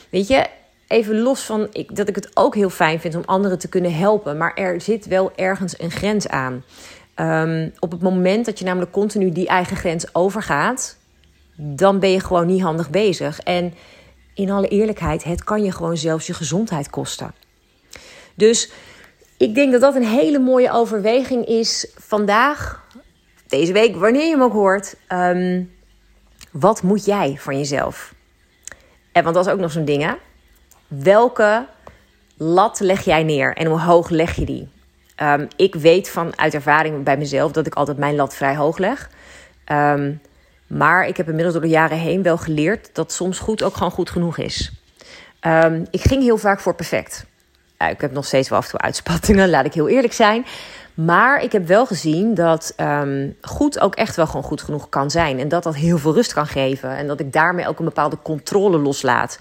Weet 0.10 0.28
je, 0.28 0.46
even 0.88 1.20
los 1.20 1.42
van 1.42 1.68
ik, 1.72 1.96
dat 1.96 2.10
ik 2.10 2.16
het 2.16 2.30
ook 2.34 2.56
heel 2.56 2.70
fijn 2.70 3.00
vind 3.00 3.16
om 3.16 3.24
anderen 3.26 3.60
te 3.60 3.70
kunnen 3.70 3.96
helpen, 3.96 4.38
maar 4.38 4.54
er 4.54 4.82
zit 4.82 5.06
wel 5.08 5.32
ergens 5.36 5.80
een 5.80 5.92
grens 5.92 6.28
aan. 6.28 6.64
Um, 7.16 7.74
op 7.80 7.92
het 7.92 8.02
moment 8.02 8.46
dat 8.46 8.60
je 8.60 8.66
namelijk 8.66 8.92
continu 8.92 9.32
die 9.32 9.48
eigen 9.48 9.78
grens 9.78 10.16
overgaat, 10.16 10.98
dan 11.56 12.00
ben 12.00 12.12
je 12.12 12.20
gewoon 12.20 12.48
niet 12.48 12.62
handig 12.62 12.90
bezig. 12.90 13.40
En 13.40 13.74
in 14.36 14.52
alle 14.52 14.68
eerlijkheid, 14.68 15.24
het 15.24 15.44
kan 15.44 15.64
je 15.64 15.72
gewoon 15.72 15.98
zelfs 15.98 16.28
je 16.28 16.34
gezondheid 16.34 16.90
kosten. 16.90 17.34
Dus 18.36 18.72
ik 19.38 19.56
denk 19.56 19.72
dat 19.72 19.82
dat 19.82 19.96
een 19.96 20.06
hele 20.06 20.40
mooie 20.40 20.72
overweging 20.72 21.46
is 21.46 21.92
vandaag, 21.96 22.84
deze 23.48 23.74
week, 23.74 23.96
wanneer 23.96 24.26
je 24.26 24.32
hem 24.32 24.42
ook 24.42 24.54
hoort. 24.54 24.96
Ehm, 25.08 25.64
wat 26.52 26.84
moet 26.84 27.06
jij 27.06 27.36
van 27.40 27.58
jezelf? 27.58 28.14
En 29.12 29.24
want 29.24 29.36
dat 29.36 29.46
is 29.46 29.52
ook 29.52 29.60
nog 29.60 29.72
zo'n 29.72 29.86
ding, 29.86 30.04
hè? 30.04 30.14
Welke 30.88 31.66
lat 32.38 32.80
leg 32.80 33.06
jij 33.06 33.24
neer 33.24 33.56
en 33.56 33.68
hoe 33.68 33.80
hoog 33.80 34.10
leg 34.10 34.36
je 34.36 34.46
die? 34.46 34.68
Um, 35.22 35.48
ik 35.56 35.76
weet 35.76 36.10
van 36.10 36.38
uit 36.38 36.54
ervaring 36.54 37.04
bij 37.04 37.18
mezelf 37.18 37.52
dat 37.52 37.66
ik 37.66 37.76
altijd 37.76 37.98
mijn 37.98 38.16
lat 38.16 38.36
vrij 38.36 38.56
hoog 38.56 38.78
leg. 38.78 39.10
Um, 39.72 40.22
maar 40.68 41.08
ik 41.08 41.18
heb 41.18 41.28
inmiddels 41.28 41.54
door 41.54 41.64
de 41.64 41.70
jaren 41.70 41.98
heen 41.98 42.24
wel 42.24 42.38
geleerd 42.38 42.90
dat 42.94 43.12
soms 43.12 43.40
goed 43.40 43.64
ook 43.64 43.74
gewoon 43.74 43.92
goed 43.92 44.10
genoeg 44.10 44.38
is. 44.38 44.72
Um, 45.42 45.86
ik 45.92 46.02
ging 46.02 46.24
heel 46.24 46.38
vaak 46.38 46.60
voor 46.60 46.76
perfect. 46.76 47.26
Uh, 47.78 47.90
ik 47.90 48.02
heb 48.02 48.12
nog 48.12 48.26
steeds 48.26 48.50
wel 48.50 48.58
af 48.58 48.66
en 48.66 48.72
toe 48.72 48.80
uitspattingen, 48.80 49.50
laat 49.56 49.66
ik 49.66 49.74
heel 49.74 49.88
eerlijk 49.90 50.14
zijn. 50.14 50.46
Maar 50.94 51.44
ik 51.44 51.52
heb 51.52 51.68
wel 51.68 51.86
gezien 51.86 52.34
dat 52.34 52.74
um, 52.78 53.36
goed 53.42 53.80
ook 53.80 53.96
echt 53.96 54.16
wel 54.16 54.28
gewoon 54.28 54.44
goed 54.44 54.62
genoeg 54.62 54.90
kan 54.90 55.12
zijn. 55.12 55.40
En 55.40 55.48
dat 55.48 55.64
dat 55.64 55.76
heel 55.76 55.98
veel 55.98 56.14
rust 56.14 56.34
kan 56.34 56.48
geven. 56.48 56.98
En 56.98 57.08
dat 57.08 57.20
ik 57.20 57.34
daarmee 57.34 57.68
ook 57.68 57.80
een 57.80 57.86
bepaalde 57.86 58.18
controle 58.22 58.78
loslaat. 58.78 59.38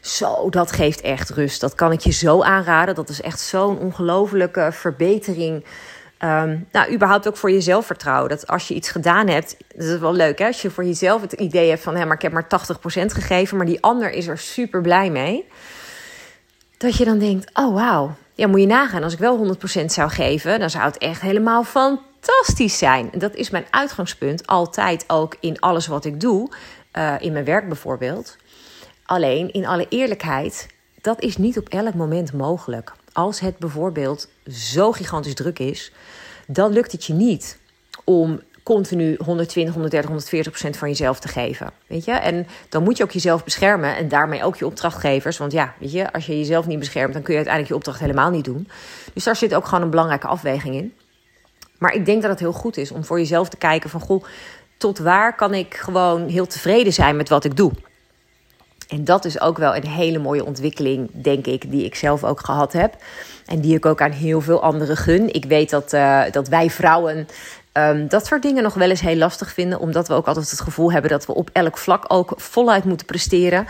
Zo, 0.00 0.50
dat 0.50 0.72
geeft 0.72 1.00
echt 1.00 1.30
rust. 1.30 1.60
Dat 1.60 1.74
kan 1.74 1.92
ik 1.92 2.00
je 2.00 2.12
zo 2.12 2.42
aanraden. 2.42 2.94
Dat 2.94 3.08
is 3.08 3.20
echt 3.20 3.40
zo'n 3.40 3.78
ongelofelijke 3.78 4.68
verbetering 4.72 5.64
Um, 6.24 6.66
nou, 6.72 6.92
überhaupt 6.92 7.28
ook 7.28 7.36
voor 7.36 7.50
je 7.50 7.60
zelfvertrouwen. 7.60 8.28
Dat 8.28 8.46
als 8.46 8.68
je 8.68 8.74
iets 8.74 8.88
gedaan 8.88 9.28
hebt, 9.28 9.56
dat 9.74 9.86
is 9.86 9.98
wel 9.98 10.12
leuk 10.12 10.38
hè. 10.38 10.46
Als 10.46 10.62
je 10.62 10.70
voor 10.70 10.84
jezelf 10.84 11.20
het 11.20 11.32
idee 11.32 11.68
hebt 11.68 11.82
van, 11.82 11.96
hé, 11.96 12.04
maar 12.04 12.16
ik 12.16 12.22
heb 12.22 12.32
maar 12.32 12.46
80% 12.46 12.46
gegeven, 13.06 13.56
maar 13.56 13.66
die 13.66 13.82
ander 13.82 14.10
is 14.10 14.26
er 14.26 14.38
super 14.38 14.80
blij 14.80 15.10
mee. 15.10 15.48
Dat 16.78 16.96
je 16.96 17.04
dan 17.04 17.18
denkt, 17.18 17.50
oh 17.58 17.74
wauw, 17.74 18.14
ja, 18.34 18.46
moet 18.46 18.60
je 18.60 18.66
nagaan. 18.66 19.02
Als 19.02 19.12
ik 19.12 19.18
wel 19.18 19.56
100% 19.82 19.84
zou 19.84 20.10
geven, 20.10 20.60
dan 20.60 20.70
zou 20.70 20.84
het 20.84 20.98
echt 20.98 21.20
helemaal 21.20 21.64
fantastisch 21.64 22.78
zijn. 22.78 23.10
Dat 23.14 23.34
is 23.34 23.50
mijn 23.50 23.66
uitgangspunt, 23.70 24.46
altijd 24.46 25.04
ook 25.06 25.36
in 25.40 25.60
alles 25.60 25.86
wat 25.86 26.04
ik 26.04 26.20
doe. 26.20 26.50
Uh, 26.98 27.14
in 27.18 27.32
mijn 27.32 27.44
werk 27.44 27.68
bijvoorbeeld. 27.68 28.36
Alleen, 29.06 29.52
in 29.52 29.66
alle 29.66 29.86
eerlijkheid, 29.88 30.66
dat 31.00 31.20
is 31.20 31.36
niet 31.36 31.58
op 31.58 31.68
elk 31.68 31.94
moment 31.94 32.32
mogelijk. 32.32 32.92
Als 33.12 33.40
het 33.40 33.58
bijvoorbeeld 33.58 34.28
zo 34.50 34.92
gigantisch 34.92 35.34
druk 35.34 35.58
is, 35.58 35.92
dan 36.46 36.72
lukt 36.72 36.92
het 36.92 37.04
je 37.04 37.12
niet 37.12 37.58
om 38.04 38.40
continu 38.62 39.16
120, 39.24 39.74
130, 39.74 40.08
140 40.10 40.52
procent 40.52 40.76
van 40.76 40.88
jezelf 40.88 41.20
te 41.20 41.28
geven. 41.28 41.70
Weet 41.86 42.04
je? 42.04 42.12
En 42.12 42.46
dan 42.68 42.82
moet 42.82 42.96
je 42.96 43.02
ook 43.02 43.10
jezelf 43.10 43.44
beschermen 43.44 43.96
en 43.96 44.08
daarmee 44.08 44.44
ook 44.44 44.56
je 44.56 44.66
opdrachtgevers. 44.66 45.38
Want 45.38 45.52
ja, 45.52 45.74
weet 45.78 45.92
je, 45.92 46.12
als 46.12 46.26
je 46.26 46.38
jezelf 46.38 46.66
niet 46.66 46.78
beschermt, 46.78 47.12
dan 47.12 47.22
kun 47.22 47.32
je 47.32 47.38
uiteindelijk 47.38 47.68
je 47.68 47.78
opdracht 47.78 48.00
helemaal 48.00 48.30
niet 48.30 48.44
doen. 48.44 48.68
Dus 49.14 49.24
daar 49.24 49.36
zit 49.36 49.54
ook 49.54 49.64
gewoon 49.64 49.84
een 49.84 49.90
belangrijke 49.90 50.26
afweging 50.26 50.74
in. 50.74 50.94
Maar 51.78 51.94
ik 51.94 52.06
denk 52.06 52.22
dat 52.22 52.30
het 52.30 52.40
heel 52.40 52.52
goed 52.52 52.76
is 52.76 52.90
om 52.90 53.04
voor 53.04 53.18
jezelf 53.18 53.48
te 53.48 53.56
kijken 53.56 53.90
van 53.90 54.00
goh, 54.00 54.24
tot 54.76 54.98
waar 54.98 55.34
kan 55.34 55.54
ik 55.54 55.74
gewoon 55.74 56.28
heel 56.28 56.46
tevreden 56.46 56.92
zijn 56.92 57.16
met 57.16 57.28
wat 57.28 57.44
ik 57.44 57.56
doe. 57.56 57.72
En 58.88 59.04
dat 59.04 59.24
is 59.24 59.40
ook 59.40 59.58
wel 59.58 59.76
een 59.76 59.86
hele 59.86 60.18
mooie 60.18 60.44
ontwikkeling, 60.44 61.10
denk 61.12 61.46
ik, 61.46 61.70
die 61.70 61.84
ik 61.84 61.94
zelf 61.94 62.24
ook 62.24 62.40
gehad 62.40 62.72
heb. 62.72 62.96
En 63.46 63.60
die 63.60 63.76
ik 63.76 63.86
ook 63.86 64.00
aan 64.00 64.10
heel 64.10 64.40
veel 64.40 64.62
anderen 64.62 64.96
gun. 64.96 65.34
Ik 65.34 65.44
weet 65.44 65.70
dat, 65.70 65.92
uh, 65.92 66.22
dat 66.30 66.48
wij 66.48 66.70
vrouwen 66.70 67.28
um, 67.72 68.08
dat 68.08 68.26
soort 68.26 68.42
dingen 68.42 68.62
nog 68.62 68.74
wel 68.74 68.90
eens 68.90 69.00
heel 69.00 69.16
lastig 69.16 69.52
vinden. 69.52 69.78
Omdat 69.78 70.08
we 70.08 70.14
ook 70.14 70.26
altijd 70.26 70.50
het 70.50 70.60
gevoel 70.60 70.92
hebben 70.92 71.10
dat 71.10 71.26
we 71.26 71.34
op 71.34 71.50
elk 71.52 71.78
vlak 71.78 72.04
ook 72.08 72.32
voluit 72.36 72.84
moeten 72.84 73.06
presteren. 73.06 73.66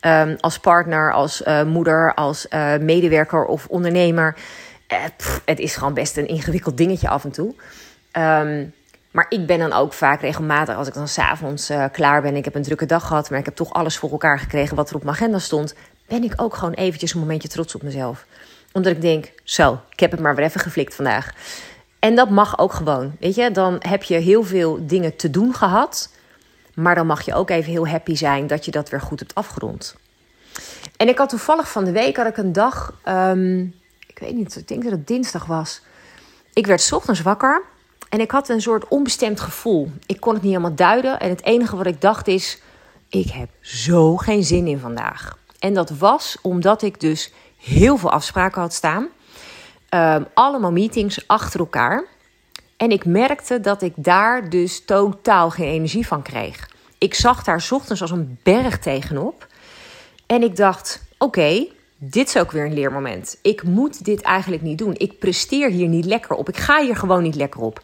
Um, 0.00 0.36
als 0.40 0.58
partner, 0.58 1.12
als 1.12 1.42
uh, 1.42 1.62
moeder, 1.62 2.14
als 2.14 2.46
uh, 2.50 2.76
medewerker 2.76 3.44
of 3.44 3.66
ondernemer. 3.68 4.36
Het 5.44 5.58
is 5.58 5.76
gewoon 5.76 5.94
best 5.94 6.16
een 6.16 6.28
ingewikkeld 6.28 6.76
dingetje 6.76 7.08
af 7.08 7.24
en 7.24 7.30
toe. 7.30 7.54
Um, 8.12 8.72
maar 9.16 9.26
ik 9.28 9.46
ben 9.46 9.58
dan 9.58 9.72
ook 9.72 9.92
vaak 9.92 10.20
regelmatig, 10.20 10.76
als 10.76 10.88
ik 10.88 10.94
dan 10.94 11.08
s'avonds 11.08 11.70
uh, 11.70 11.84
klaar 11.92 12.22
ben, 12.22 12.36
ik 12.36 12.44
heb 12.44 12.54
een 12.54 12.62
drukke 12.62 12.86
dag 12.86 13.06
gehad, 13.06 13.30
maar 13.30 13.38
ik 13.38 13.44
heb 13.44 13.54
toch 13.54 13.72
alles 13.72 13.96
voor 13.96 14.10
elkaar 14.10 14.38
gekregen 14.38 14.76
wat 14.76 14.90
er 14.90 14.96
op 14.96 15.02
mijn 15.02 15.16
agenda 15.16 15.38
stond, 15.38 15.74
ben 16.06 16.22
ik 16.22 16.32
ook 16.36 16.54
gewoon 16.54 16.72
eventjes 16.72 17.14
een 17.14 17.20
momentje 17.20 17.48
trots 17.48 17.74
op 17.74 17.82
mezelf. 17.82 18.26
Omdat 18.72 18.92
ik 18.92 19.00
denk, 19.00 19.32
zo, 19.44 19.80
ik 19.90 20.00
heb 20.00 20.10
het 20.10 20.20
maar 20.20 20.34
weer 20.34 20.44
even 20.44 20.60
geflikt 20.60 20.94
vandaag. 20.94 21.32
En 21.98 22.14
dat 22.14 22.30
mag 22.30 22.58
ook 22.58 22.72
gewoon, 22.72 23.16
weet 23.20 23.34
je. 23.34 23.50
Dan 23.50 23.76
heb 23.78 24.02
je 24.02 24.14
heel 24.14 24.42
veel 24.42 24.86
dingen 24.86 25.16
te 25.16 25.30
doen 25.30 25.54
gehad, 25.54 26.12
maar 26.74 26.94
dan 26.94 27.06
mag 27.06 27.22
je 27.22 27.34
ook 27.34 27.50
even 27.50 27.72
heel 27.72 27.88
happy 27.88 28.14
zijn 28.14 28.46
dat 28.46 28.64
je 28.64 28.70
dat 28.70 28.88
weer 28.88 29.00
goed 29.00 29.18
hebt 29.18 29.34
afgerond. 29.34 29.96
En 30.96 31.08
ik 31.08 31.18
had 31.18 31.28
toevallig 31.28 31.70
van 31.70 31.84
de 31.84 31.92
week 31.92 32.16
had 32.16 32.26
ik 32.26 32.36
een 32.36 32.52
dag, 32.52 33.00
um, 33.08 33.74
ik 34.06 34.18
weet 34.18 34.34
niet, 34.34 34.56
ik 34.56 34.68
denk 34.68 34.82
dat 34.82 34.92
het 34.92 35.06
dinsdag 35.06 35.44
was. 35.44 35.82
Ik 36.52 36.66
werd 36.66 36.92
ochtends 36.92 37.20
wakker 37.20 37.74
en 38.16 38.22
ik 38.22 38.30
had 38.30 38.48
een 38.48 38.60
soort 38.60 38.88
onbestemd 38.88 39.40
gevoel. 39.40 39.90
Ik 40.06 40.20
kon 40.20 40.34
het 40.34 40.42
niet 40.42 40.52
helemaal 40.52 40.76
duiden. 40.76 41.20
En 41.20 41.28
het 41.28 41.44
enige 41.44 41.76
wat 41.76 41.86
ik 41.86 42.00
dacht 42.00 42.28
is: 42.28 42.60
ik 43.08 43.30
heb 43.30 43.48
zo 43.60 44.16
geen 44.16 44.44
zin 44.44 44.66
in 44.66 44.78
vandaag. 44.78 45.38
En 45.58 45.74
dat 45.74 45.90
was 45.90 46.38
omdat 46.42 46.82
ik 46.82 47.00
dus 47.00 47.32
heel 47.56 47.96
veel 47.96 48.10
afspraken 48.10 48.60
had 48.60 48.72
staan. 48.72 49.08
Um, 49.90 50.26
allemaal 50.34 50.72
meetings 50.72 51.28
achter 51.28 51.60
elkaar. 51.60 52.04
En 52.76 52.90
ik 52.90 53.04
merkte 53.04 53.60
dat 53.60 53.82
ik 53.82 53.92
daar 53.96 54.50
dus 54.50 54.84
totaal 54.84 55.50
geen 55.50 55.68
energie 55.68 56.06
van 56.06 56.22
kreeg. 56.22 56.70
Ik 56.98 57.14
zag 57.14 57.44
daar 57.44 57.68
ochtends 57.70 58.00
als 58.00 58.10
een 58.10 58.38
berg 58.42 58.78
tegenop. 58.78 59.46
En 60.26 60.42
ik 60.42 60.56
dacht: 60.56 61.02
oké, 61.18 61.66
dit 61.98 62.28
is 62.28 62.36
ook 62.36 62.50
weer 62.50 62.64
een 62.64 62.74
leermoment. 62.74 63.38
Ik 63.42 63.62
moet 63.62 64.04
dit 64.04 64.20
eigenlijk 64.22 64.62
niet 64.62 64.78
doen. 64.78 64.94
Ik 64.96 65.18
presteer 65.18 65.70
hier 65.70 65.88
niet 65.88 66.04
lekker 66.04 66.36
op. 66.36 66.48
Ik 66.48 66.56
ga 66.56 66.82
hier 66.82 66.96
gewoon 66.96 67.22
niet 67.22 67.34
lekker 67.34 67.60
op. 67.60 67.82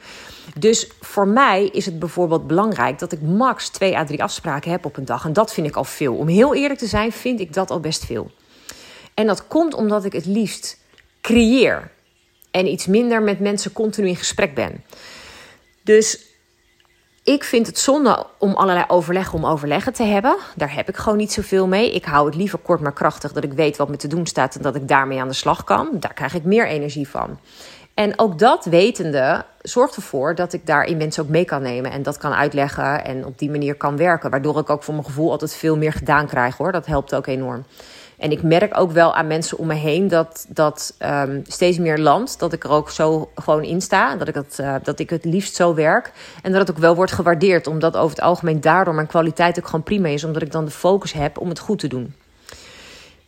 Dus 0.59 0.90
voor 1.01 1.29
mij 1.29 1.66
is 1.66 1.87
het 1.87 1.98
bijvoorbeeld 1.98 2.46
belangrijk 2.46 2.98
dat 2.98 3.12
ik 3.12 3.20
max 3.20 3.68
twee 3.68 3.96
à 3.96 4.05
drie 4.05 4.22
afspraken 4.22 4.70
heb 4.70 4.85
op 4.85 4.96
een 4.96 5.05
dag. 5.05 5.25
En 5.25 5.33
dat 5.33 5.53
vind 5.53 5.66
ik 5.66 5.77
al 5.77 5.85
veel. 5.85 6.14
Om 6.14 6.29
heel 6.29 6.55
eerlijk 6.55 6.79
te 6.79 6.87
zijn, 6.87 7.12
vind 7.12 7.40
ik 7.40 7.53
dat 7.53 7.70
al 7.70 7.81
best 7.81 8.05
veel. 8.05 8.31
En 9.14 9.27
dat 9.27 9.46
komt 9.46 9.75
omdat 9.75 10.05
ik 10.05 10.12
het 10.12 10.27
liefst 10.27 10.79
creëer. 11.20 11.90
En 12.51 12.66
iets 12.66 12.87
minder 12.87 13.22
met 13.22 13.40
mensen 13.40 13.72
continu 13.72 14.09
in 14.09 14.16
gesprek 14.16 14.55
ben. 14.55 14.85
Dus 15.83 16.32
ik 17.25 17.45
vind 17.45 17.67
het 17.67 17.79
zonde 17.79 18.27
om 18.39 18.55
allerlei 18.55 18.85
overleggen 18.89 19.39
om 19.39 19.47
overleggen 19.47 19.93
te 19.93 20.03
hebben. 20.03 20.37
Daar 20.57 20.75
heb 20.75 20.89
ik 20.89 20.97
gewoon 20.97 21.19
niet 21.19 21.33
zoveel 21.33 21.67
mee. 21.67 21.93
Ik 21.93 22.05
hou 22.05 22.27
het 22.27 22.35
liever 22.35 22.59
kort 22.59 22.81
maar 22.81 22.93
krachtig, 22.93 23.33
dat 23.33 23.45
ik 23.45 23.53
weet 23.53 23.77
wat 23.77 23.89
me 23.89 23.97
te 23.97 24.09
doen 24.09 24.27
staat 24.27 24.55
en 24.55 24.63
dat 24.63 24.75
ik 24.75 24.89
daarmee 24.89 25.21
aan 25.21 25.29
de 25.29 25.35
slag 25.35 25.65
kan. 25.65 25.89
Daar 25.93 26.15
krijg 26.15 26.35
ik 26.35 26.45
meer 26.45 26.67
energie 26.67 27.09
van. 27.09 27.39
En 27.95 28.19
ook 28.19 28.39
dat 28.39 28.65
wetende 28.65 29.45
zorgt 29.61 29.97
ervoor 29.97 30.35
dat 30.35 30.53
ik 30.53 30.67
daarin 30.67 30.97
mensen 30.97 31.23
ook 31.23 31.29
mee 31.29 31.45
kan 31.45 31.63
nemen 31.63 31.91
en 31.91 32.03
dat 32.03 32.19
kan 32.19 32.33
uitleggen 32.33 33.05
en 33.05 33.27
op 33.27 33.39
die 33.39 33.51
manier 33.51 33.75
kan 33.75 33.97
werken. 33.97 34.31
Waardoor 34.31 34.59
ik 34.59 34.71
ook 34.71 34.83
voor 34.83 34.95
mijn 34.95 35.07
gevoel 35.07 35.31
altijd 35.31 35.55
veel 35.55 35.77
meer 35.77 35.93
gedaan 35.93 36.27
krijg 36.27 36.57
hoor. 36.57 36.73
Dat 36.73 36.87
helpt 36.87 37.15
ook 37.15 37.27
enorm. 37.27 37.65
En 38.23 38.31
ik 38.31 38.43
merk 38.43 38.79
ook 38.79 38.91
wel 38.91 39.15
aan 39.15 39.27
mensen 39.27 39.59
om 39.59 39.67
me 39.67 39.75
heen 39.75 40.09
dat 40.09 40.47
dat 40.49 40.95
um, 40.99 41.43
steeds 41.47 41.79
meer 41.79 41.99
landt. 41.99 42.39
Dat 42.39 42.53
ik 42.53 42.65
er 42.65 42.71
ook 42.71 42.91
zo 42.91 43.31
gewoon 43.35 43.63
in 43.63 43.81
sta. 43.81 44.17
Dat 44.17 44.29
ik, 44.29 44.35
het, 44.35 44.59
uh, 44.61 44.75
dat 44.83 44.99
ik 44.99 45.11
het 45.11 45.25
liefst 45.25 45.55
zo 45.55 45.75
werk. 45.75 46.13
En 46.43 46.53
dat 46.53 46.61
het 46.61 46.71
ook 46.71 46.83
wel 46.83 46.95
wordt 46.95 47.13
gewaardeerd. 47.13 47.67
Omdat 47.67 47.97
over 47.97 48.17
het 48.17 48.25
algemeen 48.25 48.61
daardoor 48.61 48.95
mijn 48.95 49.07
kwaliteit 49.07 49.59
ook 49.59 49.67
gewoon 49.67 49.83
prima 49.83 50.09
is. 50.09 50.25
Omdat 50.25 50.43
ik 50.43 50.53
dan 50.53 50.65
de 50.65 50.71
focus 50.71 51.13
heb 51.13 51.39
om 51.39 51.49
het 51.49 51.59
goed 51.59 51.79
te 51.79 51.87
doen. 51.87 52.15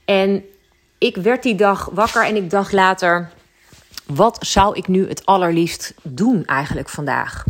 En 0.04 0.44
ik 0.98 1.16
werd 1.16 1.42
die 1.42 1.54
dag 1.54 1.88
wakker 1.92 2.24
en 2.24 2.37
ik 2.37 2.50
dacht 2.50 2.72
later... 2.72 3.30
Wat 4.07 4.37
zou 4.40 4.76
ik 4.76 4.88
nu 4.88 5.09
het 5.09 5.26
allerliefst 5.26 5.94
doen 6.02 6.44
eigenlijk 6.44 6.88
vandaag? 6.88 7.44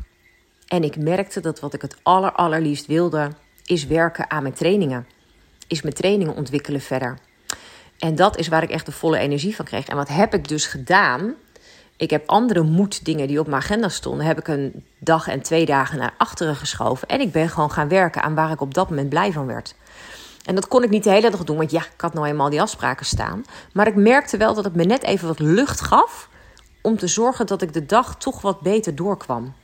En 0.67 0.83
ik 0.85 0.97
merkte 0.97 1.41
dat 1.41 1.61
wat 1.61 1.75
ik 1.75 1.83
het 1.83 1.97
aller, 2.03 2.33
allerliefst 2.33 2.87
wilde... 2.87 3.31
is 3.65 3.87
werken 3.87 4.31
aan 4.31 4.43
mijn 4.43 4.55
trainingen. 4.55 5.07
Is 5.67 5.83
mijn 5.83 5.95
trainingen 5.95 6.35
ontwikkelen 6.35 6.81
verder. 6.81 7.19
En 7.99 8.15
dat 8.15 8.39
is 8.39 8.49
waar 8.49 8.63
ik 8.63 8.71
echt 8.71 8.87
de 8.87 8.93
volle 8.93 9.19
energie 9.19 9.57
van 9.57 9.65
kreeg. 9.65 9.87
En 9.87 9.97
wat 9.97 10.09
heb 10.09 10.35
ik 10.35 10.49
dus 10.49 10.67
gedaan? 10.67 11.35
Ik 11.97 12.11
heb 12.11 12.29
andere 12.29 12.63
moeddingen 12.63 13.27
die 13.27 13.41
op 13.41 13.47
mijn 13.47 13.63
agenda 13.63 13.89
stonden, 13.89 14.27
heb 14.27 14.39
ik 14.39 14.49
een 14.49 14.85
dag 14.99 15.29
en 15.29 15.43
twee 15.43 15.67
dagen 15.67 15.99
naar 15.99 16.15
achteren 16.19 16.57
geschoven. 16.57 17.09
En 17.09 17.21
ik 17.21 17.33
ben 17.33 17.49
gewoon 17.49 17.71
gaan 17.71 17.89
werken 17.89 18.23
aan 18.23 18.35
waar 18.35 18.51
ik 18.51 18.61
op 18.61 18.75
dat 18.75 18.89
moment 18.89 19.09
blij 19.09 19.33
van 19.33 19.47
werd. 19.47 19.75
En 20.45 20.55
dat 20.55 20.69
kon 20.69 20.83
ik 20.83 20.91
niet 20.91 21.05
de 21.05 21.11
hele 21.11 21.31
dag 21.31 21.45
doen, 21.45 21.57
want 21.57 21.71
ja, 21.71 21.81
ik 21.81 22.01
had 22.01 22.15
nou 22.15 22.27
eenmaal 22.27 22.51
die 22.51 22.61
afspraken 22.61 23.07
staan. 23.07 23.45
Maar 23.73 23.87
ik 23.87 23.95
merkte 23.95 24.37
wel 24.37 24.55
dat 24.55 24.65
het 24.65 24.75
me 24.75 24.85
net 24.85 25.03
even 25.03 25.29
wat 25.29 25.39
lucht 25.39 25.81
gaf 25.81 26.29
om 26.83 26.99
te 26.99 27.07
zorgen 27.07 27.47
dat 27.47 27.63
ik 27.63 27.73
de 27.73 27.87
dag 27.87 28.17
toch 28.17 28.41
wat 28.41 28.61
beter 28.61 28.95
doorkwam. 28.95 29.55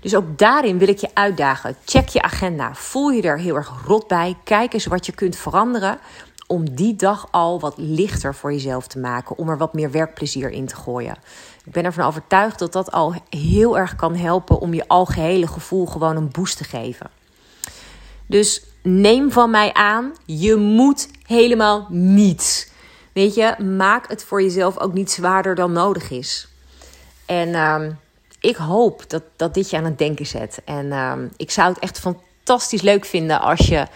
Dus 0.00 0.14
ook 0.14 0.38
daarin 0.38 0.78
wil 0.78 0.88
ik 0.88 0.98
je 0.98 1.10
uitdagen. 1.14 1.76
Check 1.84 2.08
je 2.08 2.22
agenda. 2.22 2.74
Voel 2.74 3.08
je 3.08 3.22
er 3.22 3.38
heel 3.38 3.54
erg 3.54 3.72
rot 3.86 4.06
bij. 4.06 4.36
Kijk 4.44 4.72
eens 4.72 4.86
wat 4.86 5.06
je 5.06 5.12
kunt 5.12 5.36
veranderen 5.36 5.98
om 6.48 6.74
die 6.74 6.96
dag 6.96 7.28
al 7.30 7.60
wat 7.60 7.74
lichter 7.76 8.34
voor 8.34 8.52
jezelf 8.52 8.86
te 8.86 8.98
maken, 8.98 9.38
om 9.38 9.48
er 9.48 9.58
wat 9.58 9.74
meer 9.74 9.90
werkplezier 9.90 10.50
in 10.50 10.66
te 10.66 10.76
gooien. 10.76 11.16
Ik 11.64 11.72
ben 11.72 11.84
ervan 11.84 12.06
overtuigd 12.06 12.58
dat 12.58 12.72
dat 12.72 12.92
al 12.92 13.14
heel 13.28 13.78
erg 13.78 13.96
kan 13.96 14.14
helpen 14.16 14.58
om 14.58 14.74
je 14.74 14.88
algehele 14.88 15.46
gevoel 15.46 15.86
gewoon 15.86 16.16
een 16.16 16.30
boost 16.30 16.56
te 16.56 16.64
geven. 16.64 17.10
Dus 18.26 18.62
neem 18.82 19.32
van 19.32 19.50
mij 19.50 19.72
aan, 19.72 20.12
je 20.24 20.56
moet 20.56 21.08
helemaal 21.26 21.86
niets. 21.88 22.70
Weet 23.12 23.34
je, 23.34 23.62
maak 23.62 24.08
het 24.08 24.24
voor 24.24 24.42
jezelf 24.42 24.78
ook 24.78 24.92
niet 24.92 25.10
zwaarder 25.10 25.54
dan 25.54 25.72
nodig 25.72 26.10
is. 26.10 26.48
En 27.26 27.48
uh, 27.48 27.82
ik 28.40 28.56
hoop 28.56 29.10
dat, 29.10 29.22
dat 29.36 29.54
dit 29.54 29.70
je 29.70 29.76
aan 29.76 29.84
het 29.84 29.98
denken 29.98 30.26
zet. 30.26 30.60
En 30.64 30.86
uh, 30.86 31.12
ik 31.36 31.50
zou 31.50 31.68
het 31.68 31.78
echt 31.78 31.98
fantastisch 31.98 32.82
leuk 32.82 33.04
vinden 33.04 33.40
als 33.40 33.66
je 33.66 33.86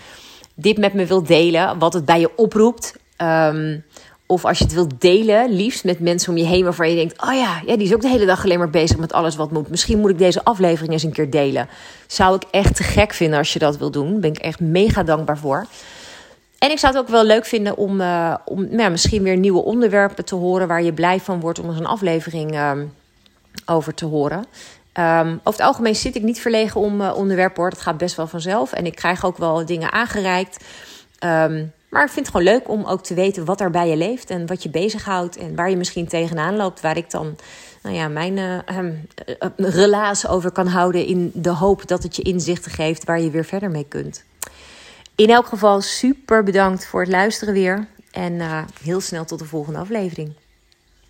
dit 0.62 0.78
met 0.78 0.94
me 0.94 1.06
wilt 1.06 1.26
delen, 1.26 1.78
wat 1.78 1.92
het 1.92 2.04
bij 2.04 2.20
je 2.20 2.36
oproept. 2.36 2.94
Um, 3.22 3.84
of 4.32 4.44
als 4.44 4.58
je 4.58 4.64
het 4.64 4.72
wilt 4.72 5.00
delen, 5.00 5.50
liefst 5.50 5.84
met 5.84 6.00
mensen 6.00 6.30
om 6.30 6.38
je 6.38 6.44
heen 6.44 6.64
waarvan 6.64 6.90
je 6.90 6.96
denkt: 6.96 7.22
Oh 7.22 7.34
ja, 7.34 7.62
ja, 7.66 7.76
die 7.76 7.86
is 7.86 7.94
ook 7.94 8.00
de 8.00 8.08
hele 8.08 8.26
dag 8.26 8.44
alleen 8.44 8.58
maar 8.58 8.70
bezig 8.70 8.96
met 8.96 9.12
alles 9.12 9.36
wat 9.36 9.50
moet. 9.50 9.68
Misschien 9.68 9.98
moet 9.98 10.10
ik 10.10 10.18
deze 10.18 10.44
aflevering 10.44 10.92
eens 10.92 11.02
een 11.02 11.12
keer 11.12 11.30
delen. 11.30 11.68
Zou 12.06 12.34
ik 12.34 12.42
echt 12.50 12.76
te 12.76 12.82
gek 12.82 13.12
vinden 13.12 13.38
als 13.38 13.52
je 13.52 13.58
dat 13.58 13.76
wil 13.76 13.90
doen. 13.90 14.20
ben 14.20 14.30
ik 14.30 14.38
echt 14.38 14.60
mega 14.60 15.02
dankbaar 15.02 15.38
voor. 15.38 15.66
En 16.58 16.70
ik 16.70 16.78
zou 16.78 16.92
het 16.92 17.02
ook 17.02 17.08
wel 17.08 17.24
leuk 17.24 17.44
vinden 17.44 17.76
om, 17.76 18.00
uh, 18.00 18.34
om 18.44 18.66
nou, 18.70 18.90
misschien 18.90 19.22
weer 19.22 19.36
nieuwe 19.36 19.62
onderwerpen 19.62 20.24
te 20.24 20.34
horen 20.34 20.68
waar 20.68 20.82
je 20.82 20.92
blij 20.92 21.20
van 21.20 21.40
wordt 21.40 21.58
om 21.58 21.68
een 21.68 21.86
aflevering 21.86 22.54
uh, 22.54 22.72
over 23.66 23.94
te 23.94 24.04
horen. 24.04 24.44
Um, 24.98 25.40
over 25.44 25.60
het 25.60 25.60
algemeen 25.60 25.94
zit 25.94 26.16
ik 26.16 26.22
niet 26.22 26.40
verlegen 26.40 26.80
om 26.80 27.00
uh, 27.00 27.16
onderwerpen 27.16 27.62
hoor. 27.62 27.70
Dat 27.70 27.80
gaat 27.80 27.98
best 27.98 28.16
wel 28.16 28.26
vanzelf. 28.26 28.72
En 28.72 28.86
ik 28.86 28.94
krijg 28.94 29.24
ook 29.24 29.36
wel 29.36 29.66
dingen 29.66 29.92
aangereikt. 29.92 30.64
Um, 31.24 31.72
maar 31.88 32.04
ik 32.04 32.10
vind 32.10 32.26
het 32.26 32.36
gewoon 32.36 32.52
leuk 32.52 32.68
om 32.68 32.84
ook 32.84 33.02
te 33.02 33.14
weten 33.14 33.44
wat 33.44 33.60
er 33.60 33.70
bij 33.70 33.88
je 33.88 33.96
leeft. 33.96 34.30
En 34.30 34.46
wat 34.46 34.62
je 34.62 34.70
bezighoudt. 34.70 35.36
En 35.36 35.54
waar 35.54 35.70
je 35.70 35.76
misschien 35.76 36.08
tegenaan 36.08 36.56
loopt. 36.56 36.80
Waar 36.80 36.96
ik 36.96 37.10
dan 37.10 37.36
nou 37.82 37.96
ja, 37.96 38.08
mijn 38.08 38.36
uh, 38.36 38.88
relaas 39.56 40.26
over 40.26 40.50
kan 40.50 40.66
houden. 40.66 41.06
In 41.06 41.30
de 41.34 41.50
hoop 41.50 41.88
dat 41.88 42.02
het 42.02 42.16
je 42.16 42.22
inzichten 42.22 42.70
geeft 42.70 43.04
waar 43.04 43.20
je 43.20 43.30
weer 43.30 43.44
verder 43.44 43.70
mee 43.70 43.86
kunt. 43.88 44.24
In 45.14 45.30
elk 45.30 45.46
geval 45.46 45.80
super 45.80 46.42
bedankt 46.42 46.86
voor 46.86 47.00
het 47.00 47.10
luisteren 47.10 47.54
weer. 47.54 47.86
En 48.10 48.66
heel 48.82 49.00
snel 49.00 49.24
tot 49.24 49.38
de 49.38 49.44
volgende 49.44 49.78
aflevering. 49.78 50.32